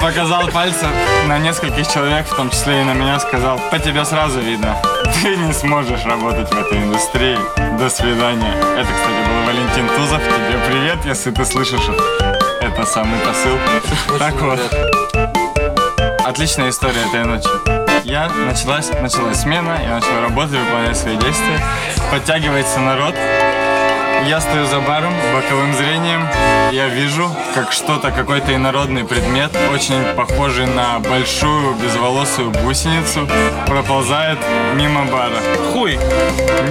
Показал 0.00 0.48
пальцем 0.48 0.90
на 1.28 1.38
нескольких 1.38 1.86
человек, 1.86 2.26
в 2.26 2.34
том 2.34 2.50
числе 2.50 2.80
и 2.80 2.84
на 2.84 2.94
меня, 2.94 3.20
сказал, 3.20 3.60
по 3.70 3.78
тебе 3.78 4.04
сразу 4.04 4.40
видно, 4.40 4.76
ты 5.22 5.36
не 5.36 5.52
сможешь 5.52 6.04
работать 6.04 6.52
в 6.52 6.58
этой 6.58 6.78
индустрии. 6.78 7.38
До 7.78 7.88
свидания. 7.88 8.54
Это, 8.76 8.88
кстати, 8.88 9.28
был 9.28 9.46
Валентин 9.46 9.88
Тузов. 9.96 10.20
Тебе 10.20 10.58
привет, 10.68 10.98
если 11.04 11.30
ты 11.30 11.44
слышишь 11.44 11.88
это 12.60 12.84
самый 12.86 13.20
посыл. 13.20 13.56
Так 14.18 14.34
вот. 14.40 14.58
Отличная 16.24 16.70
история 16.70 17.06
этой 17.06 17.24
ночи. 17.24 17.75
Я 18.06 18.28
началась, 18.28 18.88
началась 19.02 19.40
смена, 19.40 19.80
я 19.82 19.94
начал 19.96 20.20
работать, 20.22 20.52
выполнять 20.60 20.96
свои 20.96 21.16
действия. 21.16 21.60
Подтягивается 22.12 22.78
народ. 22.78 23.16
Я 24.28 24.40
стою 24.40 24.64
за 24.66 24.78
баром, 24.78 25.12
боковым 25.34 25.74
зрением. 25.74 26.24
Я 26.70 26.86
вижу, 26.86 27.28
как 27.56 27.72
что-то, 27.72 28.12
какой-то 28.12 28.54
инородный 28.54 29.02
предмет, 29.02 29.50
очень 29.72 30.04
похожий 30.14 30.66
на 30.66 31.00
большую 31.00 31.74
безволосую 31.74 32.52
гусеницу, 32.52 33.28
проползает 33.66 34.38
мимо 34.76 35.04
бара. 35.06 35.40
Хуй. 35.72 35.98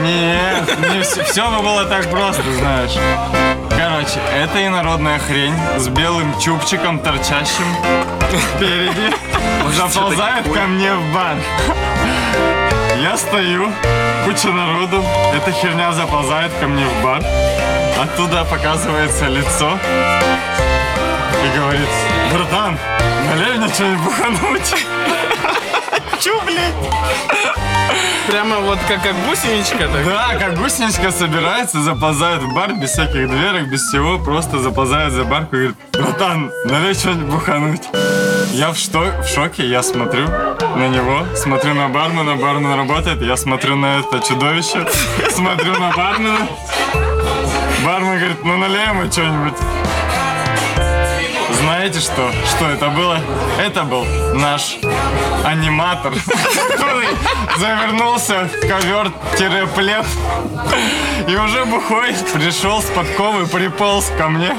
Нет, 0.03 0.93
не 0.93 1.01
все, 1.01 1.21
все 1.25 1.51
бы 1.51 1.61
было 1.61 1.83
так 1.83 2.09
просто, 2.09 2.43
знаешь. 2.59 2.97
Короче, 3.71 4.21
это 4.33 4.65
инородная 4.65 5.19
хрень 5.19 5.55
с 5.77 5.89
белым 5.89 6.33
чубчиком, 6.39 6.99
торчащим 6.99 7.65
впереди, 8.32 9.13
заползает 9.73 10.51
ко 10.51 10.61
мне 10.61 10.93
в 10.93 11.13
бар. 11.13 11.38
Я 13.01 13.17
стою, 13.17 13.71
куча 14.26 14.49
народу, 14.49 15.03
эта 15.34 15.51
херня 15.51 15.91
заползает 15.91 16.51
ко 16.59 16.67
мне 16.67 16.86
в 16.86 17.03
бар, 17.03 17.23
оттуда 18.01 18.45
показывается 18.45 19.28
лицо 19.28 19.78
и 21.43 21.57
говорит, 21.57 21.89
братан, 22.34 22.78
налей 23.30 23.57
мне 23.57 23.67
что-нибудь 23.67 24.03
бухануть. 24.03 24.76
Чё, 26.26 26.41
блядь? 26.41 26.73
Прямо 28.28 28.57
вот 28.57 28.80
как, 28.88 29.03
как 29.03 29.13
гусеничка 29.28 29.88
так. 29.88 30.03
Да, 30.03 30.36
как 30.39 30.57
гусеничка 30.57 31.11
собирается, 31.11 31.84
заползает 31.84 32.41
в 32.41 32.51
бар 32.51 32.73
без 32.73 32.89
всяких 32.89 33.30
дверок, 33.30 33.67
без 33.67 33.82
всего, 33.84 34.17
просто 34.17 34.57
заползает 34.57 35.13
за 35.13 35.23
барку 35.23 35.55
и 35.55 35.59
говорит, 35.59 35.78
братан, 35.93 36.51
налей 36.65 36.95
что-нибудь 36.95 37.32
бухануть. 37.32 37.84
Я 38.53 38.71
в, 38.71 38.76
что, 38.76 39.01
в 39.21 39.28
шоке, 39.28 39.67
я 39.67 39.84
смотрю 39.84 40.28
на 40.28 40.88
него, 40.88 41.28
смотрю 41.36 41.76
на 41.76 41.89
бармена, 41.89 42.36
бармен 42.38 42.73
работает, 42.73 43.21
я 43.21 43.38
смотрю 43.38 43.76
на 43.76 43.99
это 43.99 44.19
чудовище, 44.28 44.84
смотрю 45.30 45.73
на 45.80 45.91
бармена. 45.91 46.47
Бармен 47.86 48.17
говорит, 48.17 48.43
ну 48.43 48.57
налей 48.57 48.88
ему 48.88 49.11
что-нибудь. 49.11 49.74
Знаете 51.66 51.99
что? 51.99 52.32
Что 52.45 52.70
это 52.70 52.89
было? 52.89 53.20
Это 53.59 53.86
был 53.86 54.05
наш 54.36 54.78
аниматор, 55.43 56.13
который 56.70 57.07
завернулся 57.57 58.47
в 58.47 58.68
ковер-плед 58.68 60.05
и 61.28 61.36
уже 61.36 61.66
бухой 61.66 62.13
пришел 62.34 62.82
с 62.84 62.86
подковы, 62.86 63.47
приполз 63.47 64.11
ко 64.16 64.28
мне, 64.28 64.55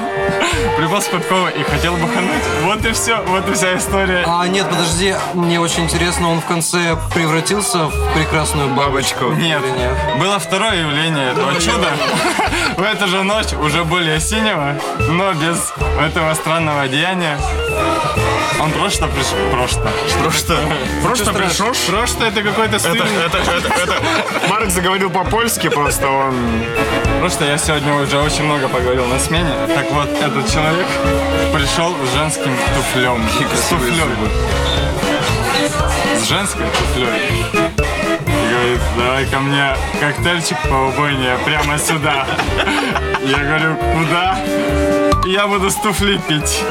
приполз 0.75 1.05
с 1.05 1.07
подковы 1.07 1.51
и 1.51 1.63
хотел 1.63 1.95
бухануть. 1.95 2.43
Вот 2.63 2.85
и 2.85 2.91
все, 2.91 3.21
вот 3.27 3.47
и 3.47 3.53
вся 3.53 3.77
история. 3.77 4.23
А, 4.27 4.45
нет, 4.47 4.69
подожди, 4.69 5.15
мне 5.33 5.61
очень 5.61 5.85
интересно, 5.85 6.29
он 6.29 6.41
в 6.41 6.45
конце 6.45 6.97
превратился 7.13 7.85
в 7.85 8.13
прекрасную 8.15 8.69
бабочку? 8.69 9.31
Нет, 9.31 9.61
нет? 9.77 10.19
было 10.19 10.39
второе 10.39 10.81
явление 10.81 11.31
этого 11.31 11.53
чуда. 11.61 11.89
В 12.77 12.83
эту 12.83 13.07
же 13.07 13.23
ночь, 13.23 13.53
уже 13.53 13.83
более 13.83 14.19
синего, 14.19 14.75
но 15.09 15.33
без 15.33 15.73
этого 15.99 16.33
странного 16.35 16.87
одеяния. 16.97 17.37
Он 18.59 18.71
просто 18.71 19.07
пришел. 19.07 19.37
Просто. 19.51 19.87
Просто, 20.23 20.57
просто 21.03 21.33
пришел. 21.33 21.67
Просто 21.87 22.25
это 22.25 22.41
какой-то 22.41 22.77
Это, 22.77 22.79
стыдный. 22.79 23.25
это, 23.25 23.37
это, 23.37 23.67
это, 23.67 23.95
Марк 24.49 24.69
заговорил 24.69 25.11
по-польски, 25.11 25.69
просто 25.69 26.09
он... 26.09 26.35
Просто 27.19 27.45
я 27.45 27.57
сегодня 27.57 27.93
уже 27.93 28.17
очень 28.19 28.43
много 28.43 28.67
поговорил 28.67 29.05
на 29.05 29.19
смене. 29.19 29.53
Так 29.75 29.91
вот, 29.91 30.09
этот 30.09 30.51
человек 30.51 30.87
пришел 31.53 31.93
с 32.05 32.13
женским 32.15 32.55
туфлем. 32.75 33.23
С 33.53 33.69
туфлей. 33.69 34.01
С 36.19 36.27
женской 36.27 36.65
туфлей. 36.65 37.45
Говорит, 38.49 38.81
давай 38.97 39.25
ко 39.27 39.39
мне 39.39 39.75
коктейльчик 39.99 40.57
поубойнее 40.67 41.37
прямо 41.45 41.77
сюда. 41.77 42.25
Я 43.23 43.37
говорю, 43.37 43.75
куда? 43.93 44.96
Я 45.25 45.47
буду 45.47 45.69
с 45.69 45.75
туфли 45.75 46.19
пить. 46.27 46.63